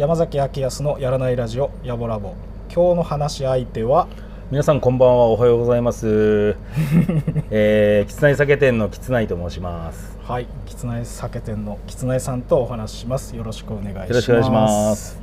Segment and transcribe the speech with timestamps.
[0.00, 2.34] 山崎明康のやらないラジオやぼラボ
[2.74, 4.08] 今日の話し相手は
[4.50, 6.56] 皆さんこんばんはおはようございます、
[7.52, 10.18] えー、きつない酒店のきつないと申します。
[10.24, 13.36] はいきつない酒店のきつないさんとお話しします。
[13.36, 14.08] よろしくお願いします。
[14.08, 15.22] よろしくお願いします。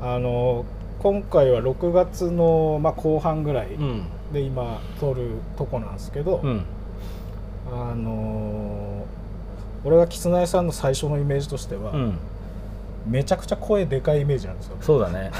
[0.00, 0.64] あの
[1.00, 4.04] 今回は6月の、まあ、後半ぐらいうん。
[4.32, 6.62] で今撮るとこなんですけど、うん。
[7.72, 9.06] あの
[9.84, 12.18] 俺がきつないさんの最初のイメージとしては、うん
[13.06, 14.76] めちゃくちゃ声でかいイメージなんですよ。
[14.80, 15.30] そうだね。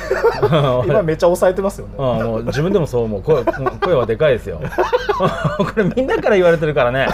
[0.86, 3.22] 今めっちゃ抑えてますよね、うん、もう自分でもそう思う。
[3.22, 4.60] 声声はでかいですよ。
[5.58, 7.08] これみんなから言われてるからね。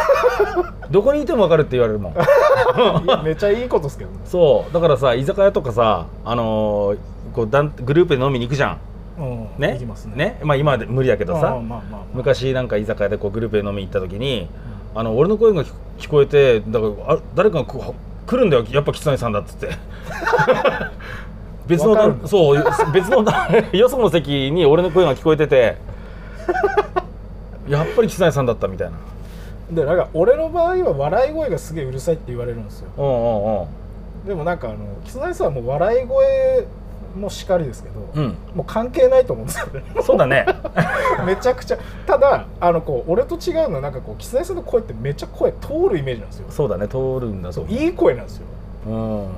[0.91, 2.15] どこにいても分かるって言われるもん。
[3.25, 4.73] めっちゃいいことですけどね、そう。
[4.73, 6.99] だからさ居酒屋とかさあのー
[7.35, 8.79] こう団グループで飲みに行くじゃん。
[9.19, 9.77] うん、ね？
[9.77, 10.39] いきますね。
[10.43, 11.41] まあ今は無理だけどさ。
[11.41, 12.01] まあまあまあ。
[12.15, 14.49] 昔なんか居酒屋でこうグループで飲みに行った時に、
[14.95, 17.95] あの俺の声が聞聞こえてだからあ誰かがこう
[18.27, 19.71] 来るんだよやっぱ吉谷さんだっつって。
[21.67, 23.25] 別のそう別の
[23.73, 25.77] よその席に俺の声が聞こえてて。
[27.69, 28.97] やっぱり吉谷さんだったみたいな。
[29.71, 32.89] でなんか俺の場合は笑い声がすげえうるさいって言われるんですよ。
[32.97, 34.29] うんうんうん。
[34.29, 36.67] でもなんかあのキスナイさんはもう笑い声
[37.17, 38.37] もしかりですけど、うん。
[38.55, 39.83] もう関係ないと思うんですよね。
[40.03, 40.47] そうだね。
[41.27, 41.79] めちゃくちゃ。
[42.07, 46.47] ただあのこう俺と違うのはなんかこうキスナイさんの声ってめっちゃ声通るイメージなんですよ。
[46.51, 48.47] そうだね通るんだといい声なんですよ。
[48.87, 49.29] うん。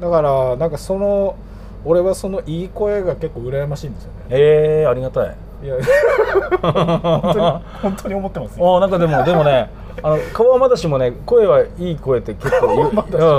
[0.00, 1.36] だからなんかその
[1.84, 4.18] 俺はそのいい声が結構羨ましいんですよね。
[4.30, 5.36] えー、ありがたい。
[5.62, 5.74] いや
[6.60, 7.40] 本当に
[7.82, 8.76] 本当に思ってますよ。
[8.76, 9.70] あなんかでもでもね
[10.02, 12.90] あの川まだしもね声はいい声って結構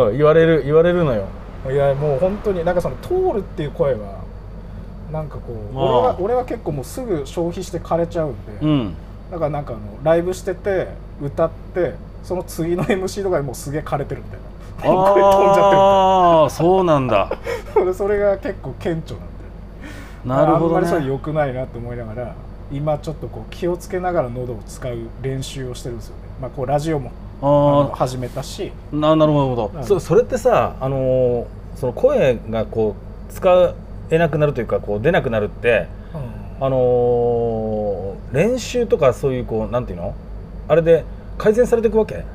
[0.07, 1.25] うん、言われる言われるのよ
[1.71, 4.23] いやもう本当になんかその通るっていう声は
[5.11, 5.83] なんかこうまあ。
[5.83, 8.93] 俺は俺は結構もうすぐ消費して枯れちゃうんで、うん。
[9.31, 10.87] だからなんかあのライブしてて
[11.21, 14.47] 歌ってその次の MC とかでもうすげえ枯れてるみたいな。
[14.77, 17.93] 声飛んじゃああそうなんだってるみたいな。
[17.95, 19.37] それが結構顕著なんで。
[20.25, 22.35] なるほどあんまりそれね良くないなと思いながら
[22.71, 26.21] 今ちょっとこう気をつけながら喉を使う練習をしてるんですよね。
[26.41, 27.11] まあこうラジオも
[27.41, 28.71] あのあ始めたし。
[28.91, 29.83] あななるほど、うん。
[29.83, 31.45] そそれってさあのー
[31.79, 32.95] その声がこ
[33.29, 33.73] う使
[34.09, 35.87] えなくなるというかこう出なくなるって
[36.59, 40.13] あのー練習とかそういうこうなんていうの？
[40.67, 41.05] あれで
[41.37, 42.25] 改善されていくわけ？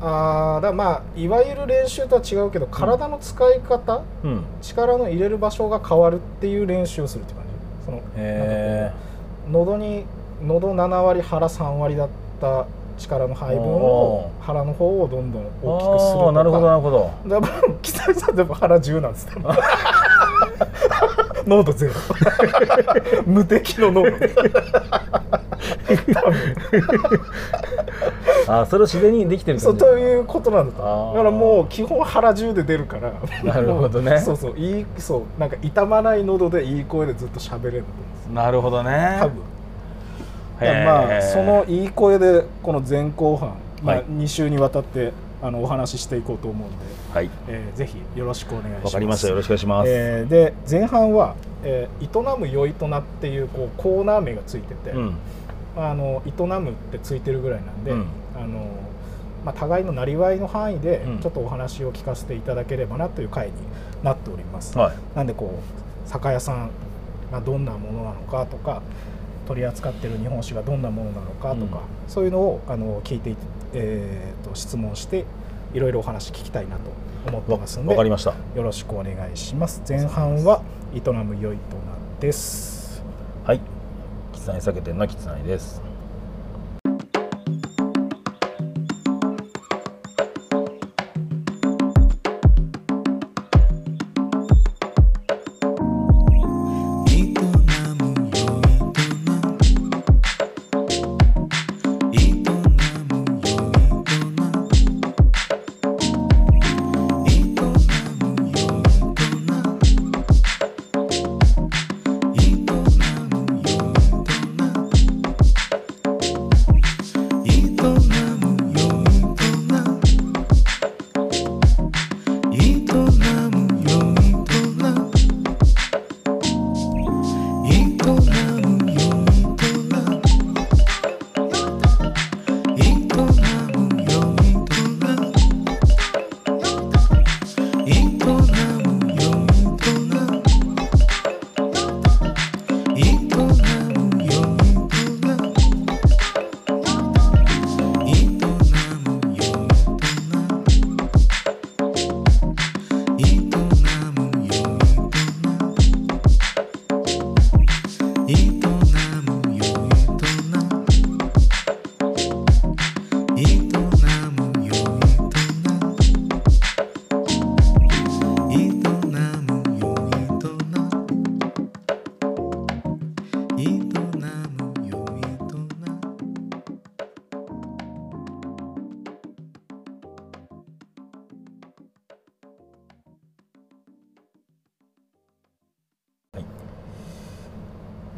[0.00, 4.44] あーだまあいわゆる練習とは違うけど体の使い方、うん。
[4.62, 7.48] 力の入れる場所が変わるっていう練習をするって感じ。
[7.86, 9.00] そのへなんかこ
[9.48, 10.04] う喉に
[10.46, 12.08] 喉7割腹3割だっ
[12.40, 12.66] た
[13.00, 16.32] 力の配分おを腹の方をどんどんえ大きくするとか。
[16.32, 17.10] なるほどなるほど。
[17.26, 19.32] だから北井さんでも腹10なんですね
[21.46, 21.94] 濃度ゼロ。
[23.26, 24.10] 無敵の濃度。
[28.48, 31.12] あそれを自然にできてるそうということなんだと。
[31.14, 33.12] だからもう基本腹10で出るから。
[33.44, 34.18] なるほどね。
[34.24, 37.84] そうそういいそうなんか痛まない喉でいい声でずっと喋れる
[38.32, 39.16] なるほどね。
[39.20, 39.42] 多分
[40.60, 45.12] まあそのいい声でこの前後半、まあはい、2週にわたって
[45.42, 46.76] あのお話ししていこうと思うんで、
[47.14, 47.30] はい。
[47.48, 48.84] えーぜひよろしくお願いします。
[48.86, 49.28] わかりました。
[49.28, 51.34] よろしくお願いします、えーで前半は、
[51.64, 55.14] えー営むよいとな」っていうこうコーナー名がついてて、うん。
[55.76, 58.06] あの営むってついてるぐらいなんで、うん。
[58.36, 58.66] あの
[59.44, 61.18] まあ、互いのなりわいの範囲でうん。
[61.20, 63.52] ちょっとお話を聞かせていただければなという回に
[64.02, 64.96] なっております、はい。
[65.16, 65.58] なんでこ
[66.06, 66.70] う酒屋さん
[67.32, 68.82] がどんなものなのかとか
[69.50, 73.36] 取り扱ってる日本酒がどんなものなのかとか、そういうのをあの聞いてい、
[73.72, 75.24] えーと質問して
[75.74, 76.82] いろいろお話聞きたいなと
[77.26, 78.32] 思ってますのでわかりました。
[78.54, 79.82] よろしくお願いします。
[79.88, 80.62] 前半は
[80.94, 81.82] 営むよいとな
[82.20, 83.02] です。
[83.44, 83.60] はい。
[84.32, 85.89] キツナイ酒店のキツナイです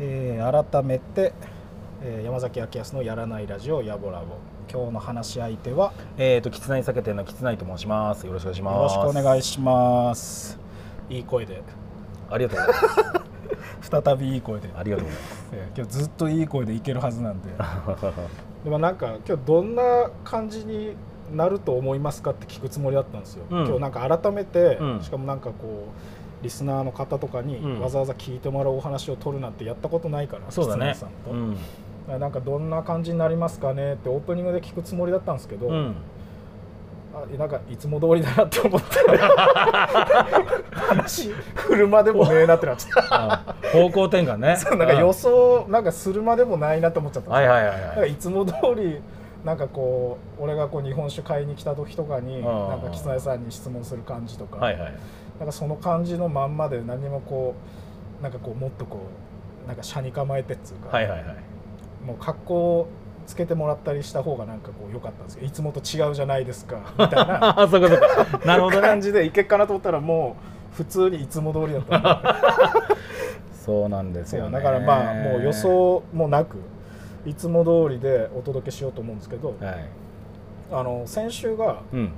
[0.04, 1.32] えー改めて、
[2.02, 4.36] えー山崎明康のやらないラジオやぼらぼ
[4.68, 8.26] 今日の話し相手はえっ、と、きつない酒店のきつないと申します。
[8.26, 8.96] よろしくお願いします。
[8.96, 10.58] よろしくお願いします
[11.08, 11.62] いい声で
[12.28, 13.20] ありがとうございま
[13.82, 13.92] す。
[14.04, 15.50] 再びいい声で、ありがとうございます。
[15.52, 17.48] えー今日ずっといい声でいけるはずなんで
[18.64, 20.96] でもなんか今日どんな感じに
[21.32, 31.56] なると思いますかって聞くつもりだったんですよ、うん今日なんか改めて、うんしかもなんかこうリスナーの方とかにうんわざわざ聞いてもらうお話を取るなんてやったことないから、そうださんと、うん。
[32.20, 35.94] なんかどんな感じになりますかねってオープニングで聞くつもりだったんですけど、うん。
[37.14, 38.98] あなんかいつも通りだなって思って
[40.72, 44.56] 話振るまでもねえなってなっちゃったあ方向転換ね。
[44.58, 48.12] そうなんか予想なんかするまでもないなと思っちゃったはいはいはいはい。
[48.12, 49.00] いつも通り
[49.44, 54.92] なんかこう俺がこう日本酒買いに来た時とかにんなんかキツネさんに質問する感じとか、はいはい。
[55.38, 57.54] なんかその感じのまんまで何もこ
[58.20, 59.00] うなんかこうもっとこ
[59.64, 61.36] うなんか車に構えてっつうか、はいはいはい。
[62.06, 62.88] もう格好を
[63.26, 68.46] つけてもらったりした方がなんかこう良かったんですけどいつもと違うじゃないですか みたいなあ、そうかそうか。
[68.46, 68.88] なるほどね。
[68.88, 70.36] 感じでいけっかなと思ったらも
[70.72, 72.74] う普通にいつも通りだった
[73.52, 74.58] そうなんですよね。
[74.58, 75.52] だからまあもう予。
[75.52, 76.58] 想もなく
[77.24, 79.88] いつも通りでお届けしようと思うんですけど、はい。
[80.72, 82.10] あの先週がうん。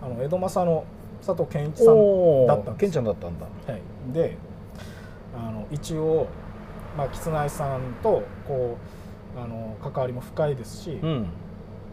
[0.00, 0.84] あの江戸正の
[1.28, 3.44] 佐藤健一さん、おだったんですケンちゃんだったんだ。
[3.44, 3.82] はい、
[4.14, 4.38] で
[5.36, 6.26] あの一応、
[6.96, 8.78] まあ、吉内さんとこ
[9.36, 11.26] うあの関わりも深いですし、うん。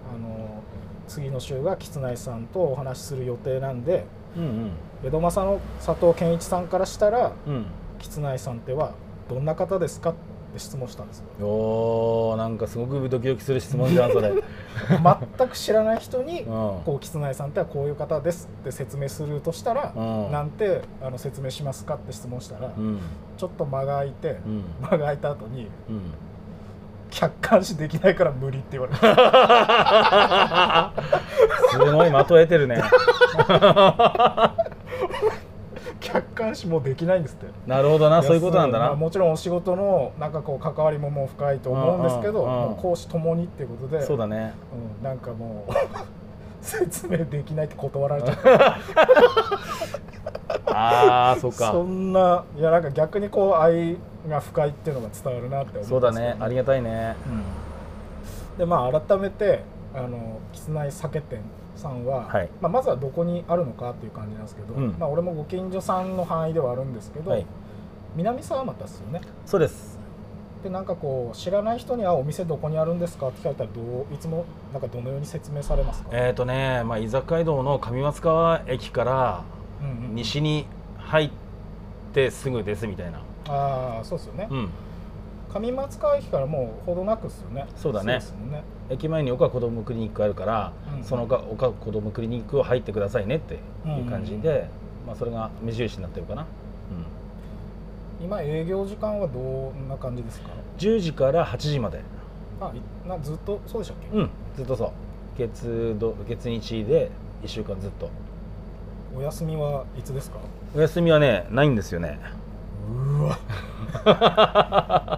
[0.08, 0.64] あの
[1.08, 4.06] 次の週が吉内さんとお話しする予定なんで
[4.38, 4.72] うん
[5.04, 7.54] 江戸正の佐藤健一さんからしたらうん。
[7.54, 7.66] うん。
[8.00, 8.94] 吉内さんっては
[9.28, 10.20] どんな方ですかって
[10.60, 14.30] 質問したんですよおーなんかすごくドキドキする質問じゃんそれ。
[14.30, 14.42] うん。
[15.38, 20.31] 全く知らない人にうこう吉内さんってはこういう方ですって説明するとしたら、ん。
[20.31, 23.00] なんてあの説明しますかって質問したら、うん。
[23.38, 24.63] ちょっと間が空いて、うん。
[24.81, 26.02] 間が空いた後にうん。
[27.12, 29.00] 客観視できないから無理って言われて
[31.72, 32.75] すごい的得てるね。
[36.45, 38.86] 客観視もうできないんですってなるほどな、そういうことなんだな。
[38.88, 44.53] まあもちろんお仕事のなんかこう関わりももう深いと思うんですけど、講師ともにっていうことでそうだね。
[45.00, 45.71] うん、なんかもう
[46.62, 48.77] 説明できないって断られちゃった
[50.77, 51.71] ああ、そうそか。
[51.83, 57.15] んないやなんか逆にこう愛が深いっていうのが伝わるなって思うんですそうだね、ありがたいね。
[58.51, 59.63] うん、でまあ改めて
[59.94, 61.39] あのキスナイ酒店
[61.75, 62.50] さんは、はい。
[62.62, 64.96] まあ、まずはどこにあるのかっていう感じなんですけど、うん。
[65.00, 67.46] まあ、俺もご近所さんの範囲ではあるんですけど、はい。
[68.15, 69.22] 南沢俣ですよね。
[69.46, 69.96] そうです。
[70.65, 79.44] でなんかこう知らない人にはお店どこにあるんですかって聞かれたらどういつもなんかどのように説明されますか、えっ、ー、とね、まあ、居酒屋道の上松川駅から
[79.82, 80.15] うんうん。
[80.15, 80.65] 西に
[80.98, 81.29] 入っ
[82.13, 83.20] てすぐですみたいな。
[83.48, 84.70] ああそうですよね、うん。
[85.53, 87.67] 上松川駅からもうほどなくですよね。
[87.75, 88.13] そうだね。
[88.13, 91.04] ね駅前に岡子どもクリニックあるから、うん。
[91.04, 93.58] その岡岡子どもクリニックを入ってくださいねってい
[94.01, 94.68] う感じで、
[95.08, 96.46] まあ、それが目印になってるかな、
[98.20, 102.01] うん、今営業時間はどんな感じですか？10時から8時まで。
[102.62, 104.92] あいなずっとそうでしたっけ、うんずっとそう。
[105.38, 107.12] 月土月日で
[107.44, 108.10] 1週間ずっと。
[109.18, 110.39] お休みはいつですか？
[110.75, 112.20] お休みはねないんですよね
[112.88, 113.38] うわ。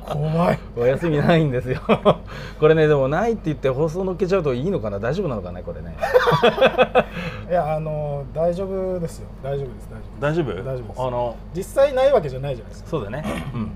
[0.08, 0.60] 怖い。
[0.76, 1.82] お休みないんですよ。
[2.60, 5.00] これねでもないって言って放送乗っけちゃうといいのかな？
[5.00, 5.96] 大丈夫なのかなこれね。
[7.50, 9.28] いやあの大丈夫ですよ。
[9.44, 9.90] 大丈夫です。
[10.20, 10.64] 大丈夫です。
[10.64, 10.64] 大丈夫？
[10.64, 11.02] 大丈夫です。
[11.02, 12.90] あの実際ないわけじゃないじゃないですか。
[12.90, 13.24] そうだね。
[13.54, 13.72] うん。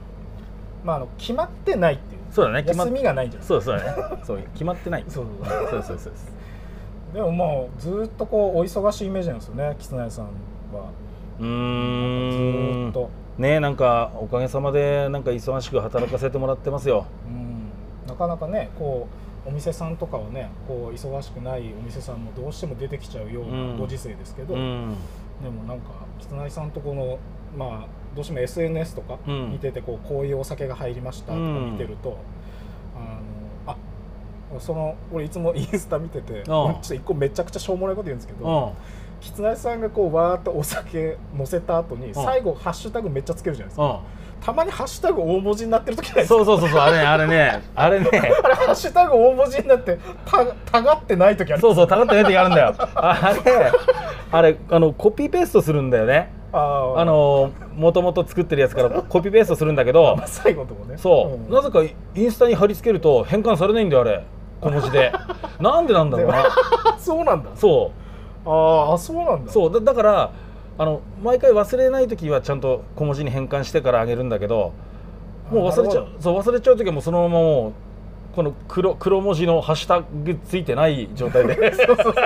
[0.83, 2.21] まああの決まってないっていう。
[2.31, 2.63] そうだね。
[2.65, 3.93] 休みがないんじゃないそうそうだね。
[4.24, 5.05] そう決まってない。
[5.07, 5.60] そうそう。
[5.69, 6.13] そうそうそう
[7.13, 10.31] でももうずっとこうお忙しいイメージなんですよねキツナヤさんは。
[11.41, 11.48] うん
[13.38, 17.05] ねなんかおかげさまでなんか忙しく働かせてもらってますよ。
[17.27, 17.71] うん。
[18.07, 19.07] なかなかねこ
[19.45, 23.71] うお店さんとかはねこう忙しくないお店さんもどうしても出てきちゃうよううん。
[23.73, 24.95] なご時世ですけど、うん。
[25.41, 27.17] でもなんかキツナヤさんとこの
[27.57, 29.51] まあどうしても SNS とかうん。
[29.53, 32.17] 見ててこうこういうお酒が入りましたとか見てると、
[33.65, 38.75] あのあその俺いつもインスタ見ててちょっと一個めちゃくちゃしょうもないこと言うんですけど、
[39.21, 46.35] うんキツナヤさんがこうわーっとお酒乗せた後に最後ハッシュタグめっちゃつけるじゃないですか、うたまにハッシュタグ大文字になってる時ないんですか。
[46.35, 46.69] そうそうそう。
[46.69, 47.61] そうあれねあれね。
[47.75, 48.09] あれね
[48.43, 51.61] あれハッシュタグ大文字になってたたがってない時ある。
[51.61, 52.73] そうそうたがってない時あるんだよ。
[52.95, 53.71] あれ
[54.31, 56.33] あれあのコピーペーストするんだよね。
[56.51, 56.99] あー。
[56.99, 60.97] あのもともと作ってるやつからコピーペーストするんだけど まあ最後のとこね。
[60.97, 61.53] そう、ん。
[61.53, 61.83] なぜか
[62.15, 64.23] インスタに貼り付けると変換されないんだよあれ。
[64.59, 65.11] 小文字で。
[65.59, 66.39] なんでなんだろうな。
[66.39, 66.43] あ
[66.97, 67.51] そうなんだ。
[67.53, 67.91] そ
[68.45, 69.50] あーあそうなんだ。
[69.50, 70.31] うそうだだから
[70.77, 74.74] あの毎回忘れない時はちゃんと小文字に変換してからあげるんだけど
[75.51, 77.74] もう忘れちゃうそう忘れちゃう時はもうそのままもう
[78.36, 81.74] この黒黒文字のハッシュタグついてない状態で。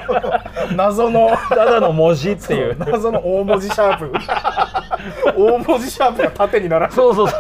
[0.75, 1.31] 謎の。
[1.50, 2.77] ただの文字っていう。
[2.77, 4.13] 謎の大文字シャープ。
[5.36, 7.39] 大文字シャープが縦に並んでそうそうそう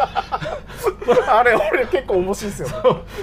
[1.27, 2.67] あれ俺結構面白いですよ。
[2.67, 2.73] ね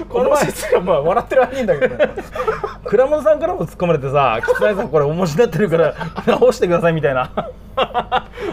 [0.09, 2.11] この前面白いっつうかまあ笑ってるはいいんだけどね。
[2.85, 5.95] 倉本さんからも突っ込まれてさ「きつないさんこれ面白になってるから
[6.27, 7.31] 直してください」みたいな。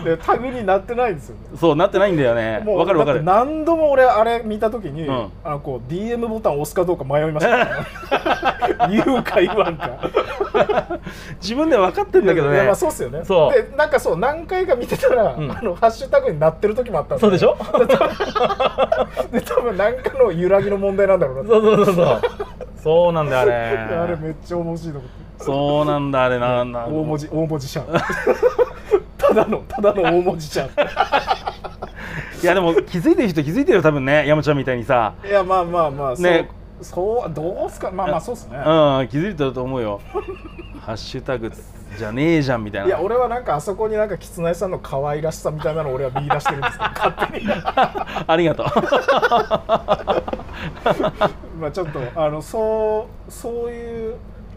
[0.06, 1.36] でタグになってないんですよ。
[1.36, 2.62] ねそうなってないんだよね。
[2.64, 3.22] もうわかるわかる。
[3.24, 5.30] 何度も俺あれ見た時に、うん。
[5.44, 7.58] あのこう DM ボタンを押すかどうか迷いました。
[7.58, 7.68] ね
[9.06, 9.90] 言うか言わんか。
[11.42, 12.64] 自分では分かってんだけどね。
[12.64, 13.22] まあそうっすよね。
[13.26, 13.52] そう。
[13.54, 15.52] でなんかそう何回か見てたら、うん。
[15.52, 17.58] あのハッシュタグになってる時もあったんそうでしょ？
[19.32, 21.50] で多分何かの揺らぎの問題なんだろうな。
[21.50, 22.22] そうそうそうそう。
[22.82, 23.52] そうなんだよあれ。
[23.96, 25.44] あれめっちゃ面白いと思って。
[25.44, 26.40] そうなんだあれ。
[26.40, 28.02] なな大文字大文字シャー
[29.18, 35.14] ただのただの大文字シャーいやでも気づいてる人気づいてるよ多分ね山ちゃんみたいにさ。
[35.26, 36.50] いやまあまあまあそうね
[36.82, 37.92] そうどうすか。
[37.92, 38.58] まあまあそうっすね。
[38.58, 40.00] うん気づいてると思うよ。
[40.86, 41.52] ハッシュタグ
[42.00, 42.88] じゃねえじゃんみたいな。
[42.88, 47.46] いや俺はなんかあそこになんかキツネさんの可愛らしさみたいなのを俺は見出してるんですけど 勝手に。
[47.52, 48.66] ありがとう。
[51.60, 54.16] まあちょっとあのそうそういう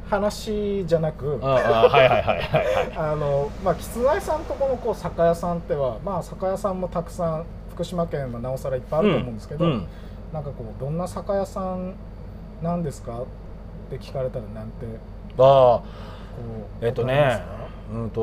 [0.09, 2.43] 話じゃなくああはいはいはいはいは
[2.83, 2.93] い。
[2.97, 9.87] あのまあキツネさんとこのこう酒屋さんってはまあ酒屋さんもたくさん福島県はなおさらいっぱいあると思うんですけど、うん。
[10.33, 11.95] なんかこうどんな酒屋さん
[12.63, 13.25] なんですかっ
[13.91, 14.87] て聞かれたらなんて。
[15.39, 16.13] ああ
[16.81, 17.43] えっとね
[17.93, 18.21] かうんと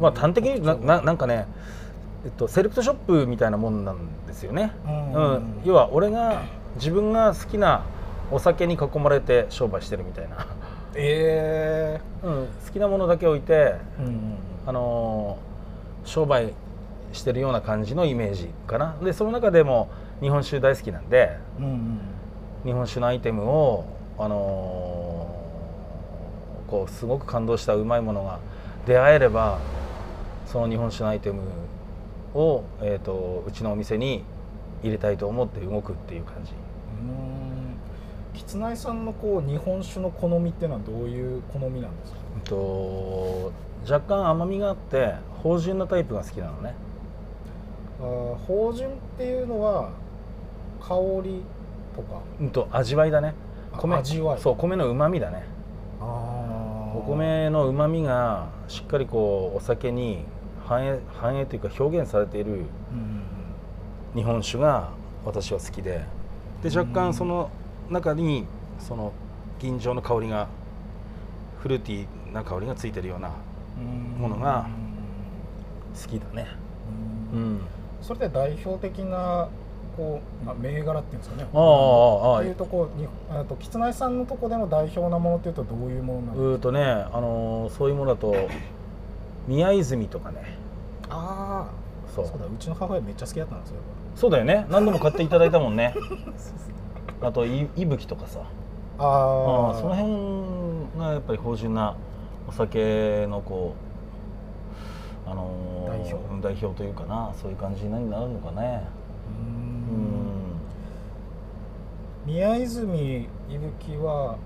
[0.00, 1.46] まあ端的に言うとなななんかね
[2.22, 5.12] えっと、セレクトショップみたいなもんなんですよね、うん。
[5.14, 5.60] うん。
[5.64, 6.42] 要は俺が
[6.74, 7.82] 自分が好きな
[8.30, 10.46] お酒に囲まれて商売してるみたいな、
[10.94, 14.34] えうん、好きなものだけ置いて、えうん。
[14.66, 15.50] あのー
[16.04, 16.54] 商売
[17.12, 18.96] してるような感じのイメージかな。
[19.02, 22.00] でその中でも日本酒大好きなんでうんうん。
[22.64, 23.84] 日本酒のアイテムを、
[24.20, 25.40] あのー
[26.70, 28.38] こうすごく感動したうまいものが
[28.86, 29.58] 出会えれば
[30.46, 31.40] その日本酒のアイテム
[32.32, 34.22] を、えー、とうちのお店に
[34.84, 36.52] 入れたいと思って動くっていう感じ。
[36.52, 38.38] うん。
[38.38, 42.18] キツナイさんのこう日本酒の好みっていうのはどういう好みなんですか？
[42.36, 46.76] うんと若干甘みがあって芳醇なタイプが好きなのね。
[48.00, 49.90] あー芳醇っていうのは
[50.80, 51.42] 香り
[51.96, 52.20] とか？
[52.40, 53.34] うんと味わいだね。
[53.49, 53.49] あ
[53.88, 53.96] 米。
[53.96, 54.40] 味わい。
[54.40, 55.44] そう米のうまみだね。
[56.00, 56.04] あ
[56.96, 60.24] お米のうまみがしっかりこうお酒に
[60.66, 63.22] 反映反映というか表現されているうん
[64.14, 64.90] 日本酒が
[65.24, 66.04] 私は好きで。
[66.62, 67.50] で若干その
[67.90, 68.44] 中に
[68.78, 69.12] その
[69.60, 70.48] 吟醸の香りが
[71.60, 73.30] フルーティーな香りがついてるような
[73.78, 74.20] うん。
[74.20, 74.66] ものが
[76.00, 76.46] 好きだね。
[77.32, 77.54] ううん。
[77.56, 77.60] ん
[78.02, 79.48] それで代表的な
[79.96, 81.48] こう、まあ、銘柄っていうんですかね。
[81.52, 88.34] ああああっていうとこにあとキツナイさんのとこでの代表なものっていうとどういうものなんうですーとねあのーそういうものだと
[89.48, 90.58] 宮泉とかね。
[91.08, 92.26] かああそう。
[92.26, 93.76] そうだうちの母親めっちゃ好きだったんですよ。
[94.16, 94.66] そうだよね。
[94.70, 95.94] 何度も買っていただいたもんね。
[97.22, 98.40] あといいぶきとかさ。
[98.98, 101.94] ああその辺がやっぱり芳醇な
[102.48, 103.74] お酒のこ
[105.26, 106.14] うあのー代表。
[106.14, 108.82] うん代表というかなそういう感じになるのかね
[109.90, 110.00] ううん。
[110.00, 110.04] ん
[112.26, 114.36] 宮泉伊吹は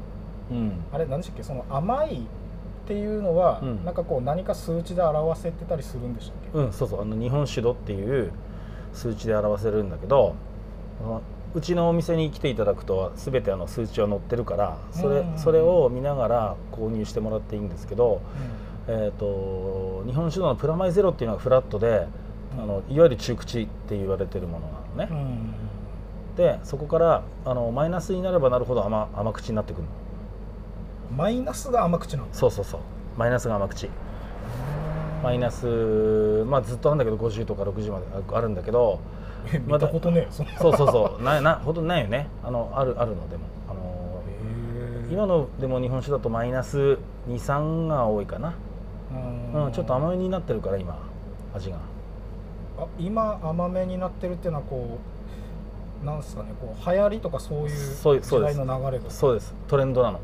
[0.51, 0.85] うん。
[0.93, 1.43] あれ何でしたっけ？
[1.43, 3.85] その甘いっていうのは、うん。
[3.85, 7.03] なんかこう何か数値で表せてたりするんでしたっけ、うんそうそう。
[7.03, 8.33] あの日本酒度っていう
[8.93, 10.35] 数値で表せるんだけど
[11.55, 18.21] うちのお店に来ていただくと全てあの数値は載ってるからそれ,、うんそれを見ながら購入してもらっていいんですけど、
[18.87, 22.24] えー、と日本酒度のプラマイゼロっていうのはフラットで、うん
[22.59, 24.67] あのいわゆる中口って言われてるもの
[24.99, 25.27] なのね、
[26.31, 26.37] うん。
[26.37, 29.89] でそこからあのマイナスになればなるほど甘甘口になってくるの。
[31.17, 32.81] マイナスが甘口なんですそうそうそう。
[33.17, 33.89] マイナスが甘口。
[35.23, 39.01] マイナスまあずっとなんだけど50とか60までああるんだけど
[39.53, 41.23] え見たことねえそうそうそう。
[41.25, 42.29] ななほとんどないよね。
[42.43, 43.45] あのあるあるのでも。
[43.69, 43.95] あの
[45.11, 48.55] 今のでも日本酒だとマイナス23が多いかな、
[49.55, 50.99] うん、ちょっと甘めになってるから今
[51.55, 51.79] 味が
[52.79, 54.99] あ今甘めになってるっていうのはこ
[56.03, 59.11] うなんですかねこう流行りとかそういうそう時代の流れとか。
[59.11, 59.55] そうです。
[59.69, 60.21] トレンドなの。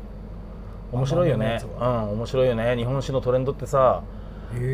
[0.91, 1.61] 面白いよね。
[1.77, 1.89] うは。
[2.01, 2.75] ん面白いよね。
[2.75, 4.03] 日本酒のトレンドってさ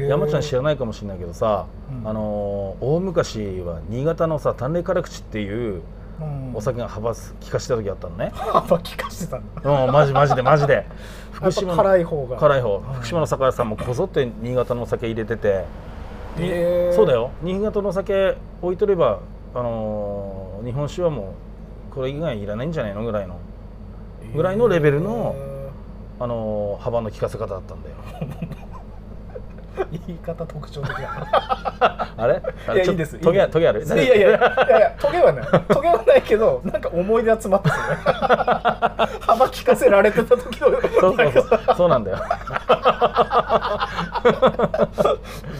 [0.09, 2.07] 山ちゃん知らないかもしれないけどさ、うん。
[2.07, 5.81] あのー大昔は新潟のさ淡麗辛口っていう
[6.19, 6.55] うん。
[6.55, 10.73] お酒が幅す効かしてた時あったのね、 幅利かしてたんだうん、マジマジでマジで。
[11.39, 12.37] やっぱ辛い方が。
[12.37, 12.77] 辛い方。
[12.77, 12.83] うん。
[12.95, 15.65] 福島の酒屋さんもこぞって新潟のお酒入れてて
[16.93, 17.31] そうだよ。
[17.41, 19.19] 新潟のお酒置いとれば、
[19.55, 21.33] あのー日本酒はも
[21.91, 23.37] うこれ以外いらないんじゃないのぐらいの、
[24.35, 25.69] ぐらいのレベルのへ
[26.19, 27.95] あのー幅の利かせ方だったんだよ。
[28.19, 28.66] ー
[29.91, 32.41] 言い方特徴的だ あれ？
[32.67, 32.83] あれ？
[32.83, 33.83] いやいいですトゲトゲある？
[33.85, 35.45] いやいやいやいやトゲはない。
[35.67, 37.75] トゲはないけどなんか思い出集まってる
[39.21, 40.67] 幅利かせられてた時の
[40.99, 41.59] そうそうそう。
[41.77, 42.17] そうなんだよ。
[42.17, 42.23] いい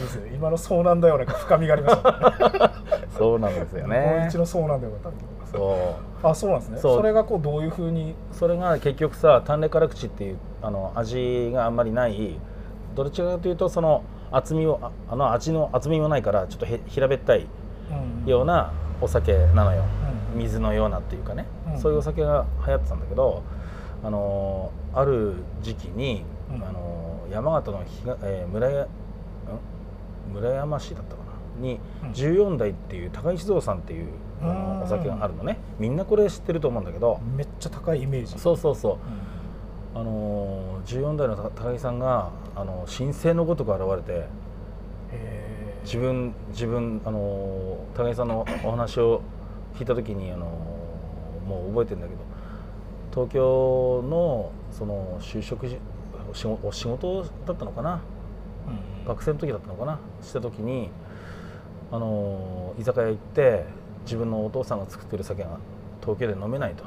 [0.02, 2.72] ですね今のそうなんだよなんか深みがありましたね。
[3.18, 5.12] そうなんですよもうね一のそうなんだよだ
[5.52, 6.28] そう。
[6.28, 6.80] あそうなんですね。
[6.80, 8.16] それがこうどういうふうに？
[8.32, 12.38] それが結局さ淡麗辛口っていうあの味があんまりない
[13.04, 17.48] どちらかというとその厚みをああの味の厚みもないからちょっとへ平べったい
[18.26, 20.08] ようなお酒なのよ、うん
[20.40, 23.42] 水のようなっていうかね、うんそういうお酒が流行ってたんだけど
[24.04, 26.24] あのある時期に、
[26.54, 26.64] うん。
[26.64, 28.88] あの山形のひが、えー村やん？
[30.34, 31.22] 村山市だったか
[31.60, 31.62] な？
[31.62, 32.10] にうん。
[32.12, 34.08] 14代っていう高石蔵さんっていう
[34.44, 34.80] あうん。
[34.80, 35.58] のお酒があるのね。
[35.80, 38.38] みんなこれ知ってると思うんだけど、めっちゃ高いイメージ。
[38.38, 38.94] そうそうそう。
[38.94, 39.00] うん
[40.00, 44.28] あのー14代の高木さんがあの神聖のごとく現れて
[45.84, 49.22] 自分自分あのー高木さんのお話を
[49.76, 52.22] 聞いた時にあのーもう覚えてるんだけど
[53.12, 55.78] 東京のその就職し
[56.30, 58.02] お仕事お仕事だったのかな？
[59.02, 59.08] うん。
[59.08, 60.00] 学生の時だったのかな？
[60.22, 60.90] した時に
[61.92, 63.66] あのー居酒屋行って
[64.04, 65.58] 自分のお父さんが作ってる酒が
[66.02, 66.84] 東京で飲めないと。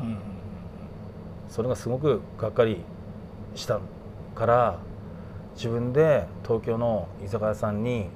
[0.00, 0.18] うん
[1.52, 2.78] それがすごくがっかり
[3.54, 3.78] した
[4.34, 4.78] から
[5.54, 8.06] 自分で東京の居酒屋さんに、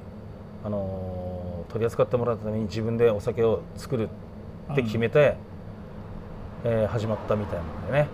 [0.65, 4.09] あのー取り扱ってもらうために自分でお酒を作る
[4.73, 5.37] って決めて、
[6.65, 8.09] えー始まったみたいなんでね。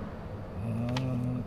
[0.66, 1.44] うん。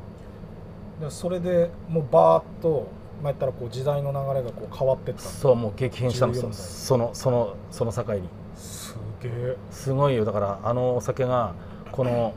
[1.01, 2.87] でそれでもうバーッと
[3.21, 6.53] まあ言ったらこう時代の流れがこう変わってそうもう激変したんですよ14代。
[6.53, 8.29] そのそのその境に。
[8.55, 9.57] すげえ。
[9.69, 10.23] すごいよ。
[10.23, 11.53] だからあのお酒が
[11.91, 12.33] この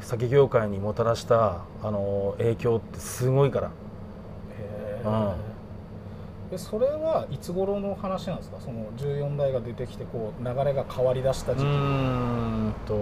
[0.00, 3.68] 酒業界にもたらしたあの影響ってすごいから。
[3.68, 3.70] へ
[5.04, 5.12] うん。
[5.12, 5.34] ー
[6.52, 8.56] えそれはいつ頃の話なんですか？
[8.60, 13.00] その14代が出てきてこう流れが変わりだしたう時期、ーんと俺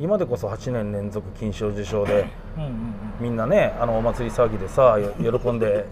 [0.00, 2.74] 今でこそ8年連続金賞受賞でうんうんうん。
[3.20, 5.86] みんなねあのお祭り騒ぎでさよ 喜んで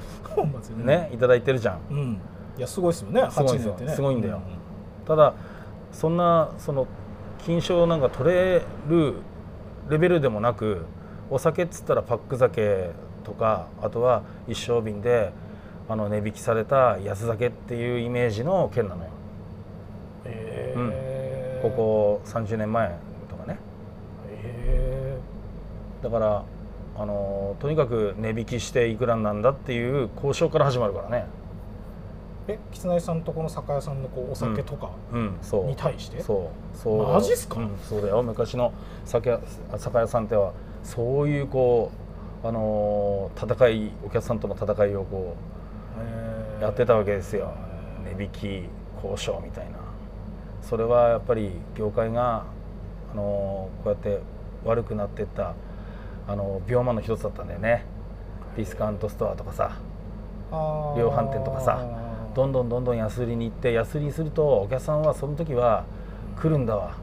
[0.76, 1.10] ね。
[1.12, 1.78] いただいてるじゃん。
[1.90, 2.20] うん。
[2.56, 3.26] いやすごいですよね。
[3.30, 3.74] すごいんですよ。
[3.74, 3.92] 8年ってね。
[3.92, 4.40] すごいんだよ。
[5.06, 5.34] ただ
[5.92, 6.86] そんなその
[7.44, 9.14] 金賞なんか取れる
[9.88, 10.86] レベルでもなく
[11.30, 12.90] お酒っつったらパック酒
[13.22, 15.32] とかあとは一升瓶で
[15.88, 19.10] あの値引きされた安酒っていうイメージの県なのよ。
[20.24, 21.62] へー。
[21.62, 22.94] ここ30年前
[23.28, 23.58] とかね。
[24.30, 25.18] へ
[26.02, 26.44] だから
[26.96, 31.26] あのとにかく値引きしていくらなんだっていう交渉から始まるからね。
[32.48, 35.36] ーえ吉内さんとこの酒屋さんのこうお酒とかうん。
[35.42, 35.64] そう。
[35.64, 36.76] に対して、そう。
[36.76, 37.12] そう。
[37.12, 37.58] マジっすか？
[37.58, 38.22] うん、そうだよ。
[38.22, 38.72] 昔の
[39.04, 39.40] 酒屋
[39.78, 40.52] 酒屋さんっては
[40.82, 41.90] そういうこ
[42.44, 45.34] うあのー戦いお客さんとの戦いをこ
[46.60, 47.52] うやってたわけですよ。
[48.16, 48.44] 値引き
[49.02, 49.78] 交渉みたいな。
[50.62, 52.44] それはやっぱり業界が
[53.12, 54.20] あのーこうやって
[54.64, 55.54] 悪くなってった
[56.26, 57.84] あの病間の一つだったんだよね。
[58.56, 59.76] ディスカウントストアとかさ。
[60.96, 61.84] 量販店とかさ。
[62.34, 65.84] どんどんどんどん安売りに行って安売りするとお客さんはその時は
[66.36, 66.94] 来るんだわ。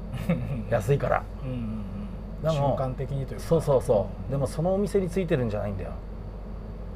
[0.70, 1.22] 安いから。
[1.44, 2.42] うんうんうん。
[2.42, 3.44] でも瞬間的にというか。
[3.46, 4.30] そうそうそう。
[4.30, 5.90] でもそのお店についてるんじゃないんだよ。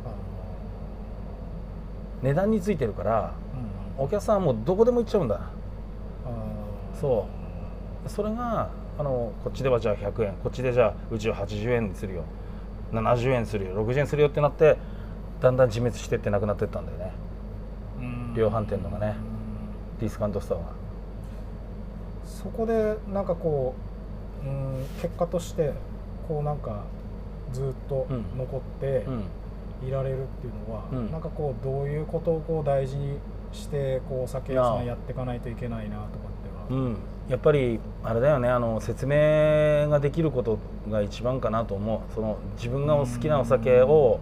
[0.04, 0.10] あ
[2.22, 3.32] 値段についてるから
[3.98, 4.04] のうん。
[4.04, 5.40] お客さんはもうどこでも行っちゃうんだ。
[7.00, 7.26] そ
[8.06, 8.08] う。
[8.08, 12.24] それがあのこっちではじゃあ100円こっちでじゃあうちは80円にするよ。
[12.92, 13.84] 70円するよ。
[13.86, 14.76] 60円するよってなって
[15.40, 17.12] だんだん自滅してってなくなってったんだよね。
[17.98, 18.34] うん。
[18.34, 19.16] 量販店のがね。
[19.94, 20.00] うん。
[20.00, 20.64] ディスカウントストアが。
[22.24, 23.74] そこでなんかこ
[24.44, 25.72] う、うん、結果として
[26.28, 26.84] こうなんか
[27.52, 28.24] ずっとうん。
[28.38, 29.24] 残ってうん。
[29.86, 31.10] いられるっていうのは、うん。
[31.12, 33.18] なんかこうどういうことをこう大事に
[33.52, 36.96] してこうお酒屋さんやっていかないといけないなとかっては、うん、
[37.28, 40.58] やっぱりあれだよねあの説明ができること
[40.90, 42.14] が一番かなと思う。
[42.14, 44.20] その自分が好きなお酒を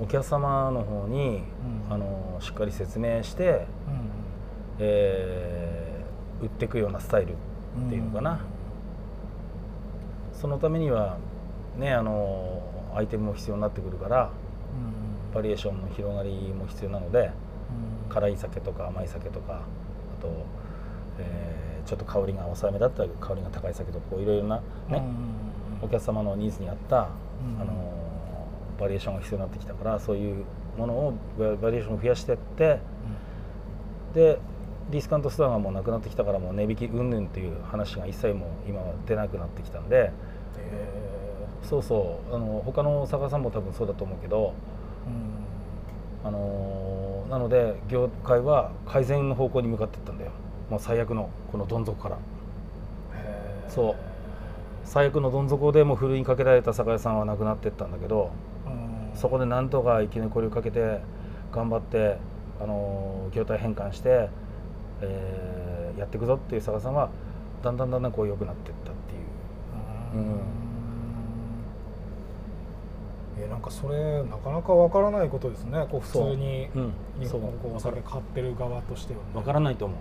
[0.00, 1.42] お客様の方に、
[1.88, 1.94] うん。
[1.94, 3.66] あのしっかり説明して、
[4.78, 5.86] えー
[6.38, 7.34] 売っていくようなスタイルっ
[7.88, 8.40] ていうのかな、
[10.38, 11.16] そのためには
[11.78, 12.62] ねあの
[12.94, 14.30] アイテムも必要になってくるから
[15.28, 15.34] うん。
[15.34, 17.30] バリエーションの広がりも必要なので
[18.08, 18.12] うん。
[18.12, 20.28] 辛い酒とか甘い酒とかあと、
[21.18, 25.02] えーちょっと香りが抑えめだったら香りが高い酒とかこういろいろな、ね
[25.80, 27.96] お客様のニーズに合った、うんあの
[28.80, 30.44] バリエーションが必要になってきたからそういう
[30.76, 32.78] ものをババリエーションを増やしていって
[34.14, 34.38] で
[34.90, 40.12] ディスカウントストアがもうなくなってきたからもう値引き云々っていう話が一切もう今は出なくなってきたんで
[40.58, 40.88] え
[41.62, 44.52] そうそうあの他の酒屋さんも多分そうだと思うけど
[46.24, 50.32] あのなので業界は改善の方向に向かっていったんだよ
[50.70, 52.18] もう最悪のこのどん底から。
[53.68, 53.94] そう。
[54.84, 58.30] 最悪のどん底でもうふるいにかけられた酒屋さんはなくなっていったんだけど
[58.66, 59.18] うん。
[59.18, 61.00] そこでなんとか生き残りをかけて
[61.52, 62.18] 頑張って、
[62.60, 64.28] あの業態変換して、
[65.00, 67.08] えーやっていくぞっていう酒屋さんは
[67.62, 70.22] だんだんだんだんこう良くなっていったっていう。
[70.22, 70.32] うん。
[70.34, 70.40] うん。
[73.38, 75.86] えなんかそれなかなかわからないことですね。
[75.90, 76.80] こう普通にう。
[76.80, 76.92] ん。
[77.30, 79.26] こうお酒買ってる側としてはね。
[79.34, 79.98] わからないと思う、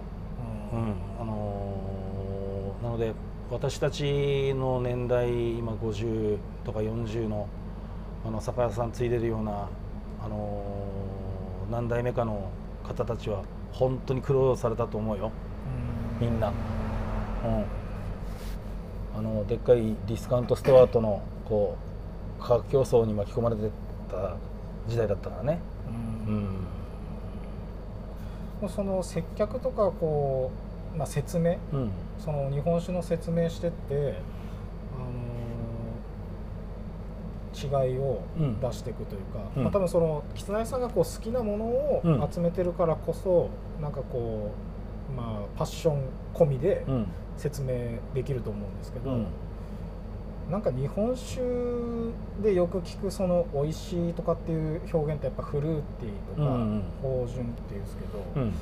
[0.73, 0.84] ううん。
[0.84, 3.13] んあのーなので
[3.51, 7.47] 私たちの年代今50とか40の
[8.25, 9.69] あの酒屋さん継いでるような、
[10.23, 12.49] あのー何代目かの
[12.84, 15.32] 方たちは本当に苦労されたと思うよ。
[16.19, 17.65] みんな、うん、
[19.17, 21.75] あのでっかいディスカウントストアとのこ
[22.39, 23.69] う価格競争に巻き込まれて
[24.10, 24.36] た
[24.88, 25.60] 時代だったからね、
[26.28, 26.47] ううん
[28.70, 30.52] その接客とかこ
[30.94, 31.89] う、まあ、説明うん。
[32.20, 38.60] その日本酒の説明してって、あのー違いをうん。
[38.60, 39.63] 出していくというか、うん。
[39.63, 42.22] まあ、多分その狐さんがこう好きなものうん。
[42.22, 43.50] を集めてるからこそ、
[43.82, 44.52] なんかこ
[45.10, 46.02] う、まあ、パッション
[46.34, 47.08] 込みでうん。
[47.38, 49.28] 説明できると思うんですけど、うん
[50.49, 51.41] なんか日本酒
[52.43, 56.49] でよく聞くその美味しいとかっていう表現ってやっぱフルーティーとか、
[57.01, 58.53] 芳醇っていうんですけど、うん。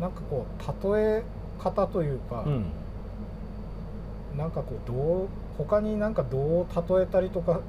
[0.00, 1.22] なんかこう例え
[1.58, 2.66] 方というか、うん。
[4.36, 6.66] なんかこうどう他になんかどう
[6.96, 7.60] 例えたりとか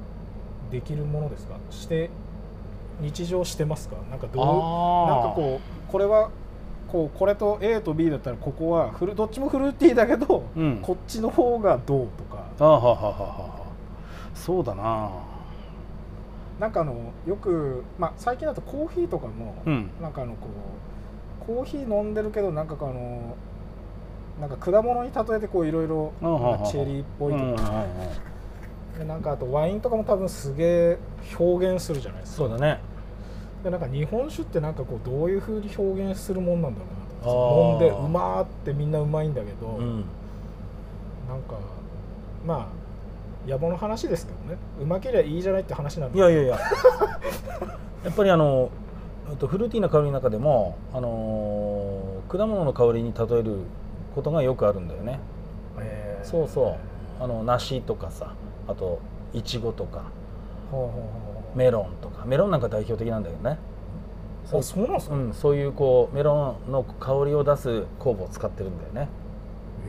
[0.70, 1.54] できるものですか？
[1.70, 2.10] して
[3.00, 3.96] 日常してますか？
[4.10, 4.50] なんかどうな
[5.20, 6.30] んかこうこれは
[6.88, 10.78] こうこれと A と B だったらここはフルどっちもフルーティーだけど、うん。
[10.82, 12.44] こっちの方がどうとか。
[12.60, 13.53] あはははは
[14.34, 15.10] そうだな。
[16.60, 19.90] なんかあのよく、まあ、最近だとコーヒーとかも、うん。
[20.00, 20.48] なんかあのこ
[21.42, 23.36] うコーヒー飲んでるけどなんかあの
[24.40, 27.56] なんか果物に例えてこういろいろチェリーっぽいとか、うんうんう
[28.96, 28.98] ん。
[28.98, 30.98] でなんかあとワインとかも多分すげえ
[31.38, 32.38] 表現するじゃないですか。
[32.38, 32.80] そうだね。
[33.62, 37.70] でなんか日本酒ってなんかこうどういうふうに表現するもんなんだろうなあとー。
[37.70, 40.04] 飲んでうまーってみんなうまいんだけど、うん。
[41.28, 41.54] なんか
[42.46, 42.83] まあ
[43.46, 44.58] 野暮の話ですけどね。
[44.80, 46.58] うまけりゃいいじゃないって話なんでいやいやいや。
[48.04, 48.70] やっぱりあの
[49.38, 53.58] とフルーティーな香りの中でもあのー果物の香りに例える
[54.14, 55.18] ことがよくあるんだよね。
[55.78, 56.20] え。
[56.22, 56.76] ーそうそ
[57.20, 57.22] う。
[57.22, 58.34] あの梨とかさ
[58.66, 58.98] あと
[59.32, 60.04] いちごとか
[61.54, 62.24] メロンとか。
[62.24, 63.58] メロンなんか代表的なんだけどね。
[64.52, 69.02] あそうなんですか、うん、そういうこうメロンの香りを出す酵母を使ってるんだよね。
[69.02, 69.06] へ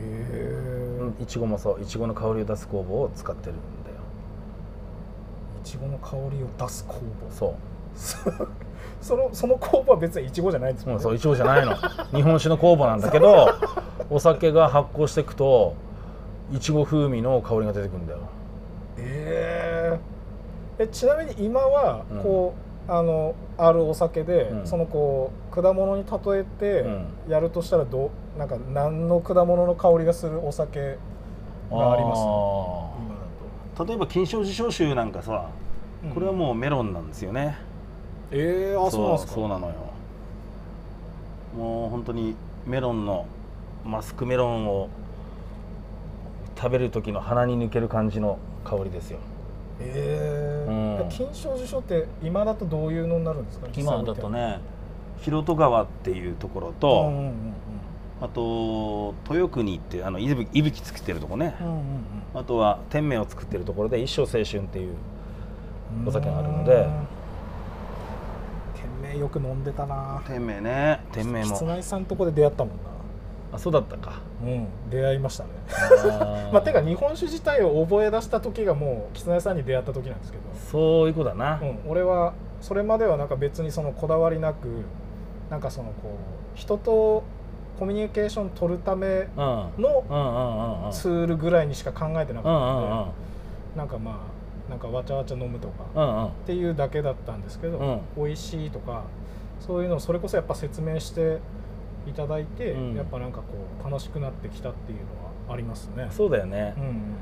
[0.00, 0.70] え。
[0.70, 0.75] うん
[1.20, 3.96] いちごもそういちごの香りを出す酵母を使ってるんだよ。
[5.62, 7.34] いちごの香りを出す酵母？
[7.34, 7.54] そう。
[9.00, 10.96] そのその酵母は別にいちごじゃないんですもんね。
[10.96, 11.74] うん、そういちごじゃないの。
[12.12, 13.48] 日本酒の酵母なんだけど
[14.10, 15.74] お酒が発酵していくと
[16.52, 18.18] いちご風味の香りが出てくるんだよ。
[18.98, 19.98] え
[20.78, 22.22] えちなみに今はうん。
[22.22, 22.54] こ
[22.88, 24.66] う、あのあるお酒で、うん。
[24.66, 27.06] そのこう果物に例えてうん。
[27.28, 30.98] やるとしたらどうなんか何の果物の香りがするお酒
[31.70, 33.14] がありますあ今
[33.78, 33.88] だー。
[33.88, 35.48] 例えば金賞受賞酒なんかさ
[36.08, 37.56] とこれはもうメロンなんですよね、
[38.30, 39.32] ええあそうなんですか？
[39.32, 39.74] そうなのよ。
[41.56, 43.26] もう本当にメロンの
[43.84, 44.88] マスクメロンを
[46.56, 49.18] 食べる時の鼻に抜ける感じの香りですよ。
[49.80, 51.08] ええうん。
[51.08, 53.68] 金賞受賞って今だとどういうのになるんですか？
[53.76, 54.60] 今だとね
[55.22, 57.34] 広戸川っていうところと、見てうんうん
[58.20, 61.82] あと豊国ってあのいぶいぶき作ってるとこね、うんうん
[62.34, 64.94] あとは天明を作ってるところで一生青春っていう
[66.00, 66.08] うん。
[66.08, 66.86] お酒があるので。
[69.02, 70.22] 天明よく飲んでたな。
[70.26, 71.00] 天明ね。
[71.12, 71.56] 天明も。
[71.56, 72.82] 室内さんとこで出会ったもんな。
[73.52, 74.20] あそうだったか。
[74.42, 74.66] うん。
[74.90, 75.50] 出会いましたね。
[76.52, 84.84] まあてか日本酒自体を覚え出した時がもう狐内さんに出会った時なんですけど、そういうことだな、うん、俺はそれまではなんか別にそのこだわりなく
[85.50, 86.10] なんかそのこ
[86.54, 87.22] う人と
[87.78, 93.14] コミュニケーション取るためのツールぐらいにしか考えてなかうんったの
[93.74, 98.00] でなんかまあなんかわちゃわちゃ飲むとかっていうだけだったんですけど、うん。
[98.24, 99.04] 美味しいとか
[99.60, 101.38] そういうのをそれこそやっぱ説明して
[102.06, 102.94] いただいて、うん。
[102.94, 103.44] やっぱなんかこ
[103.80, 105.04] う楽しくなってきたっていうの
[105.48, 106.08] はありますね。
[106.10, 107.16] そうだよね、やうん。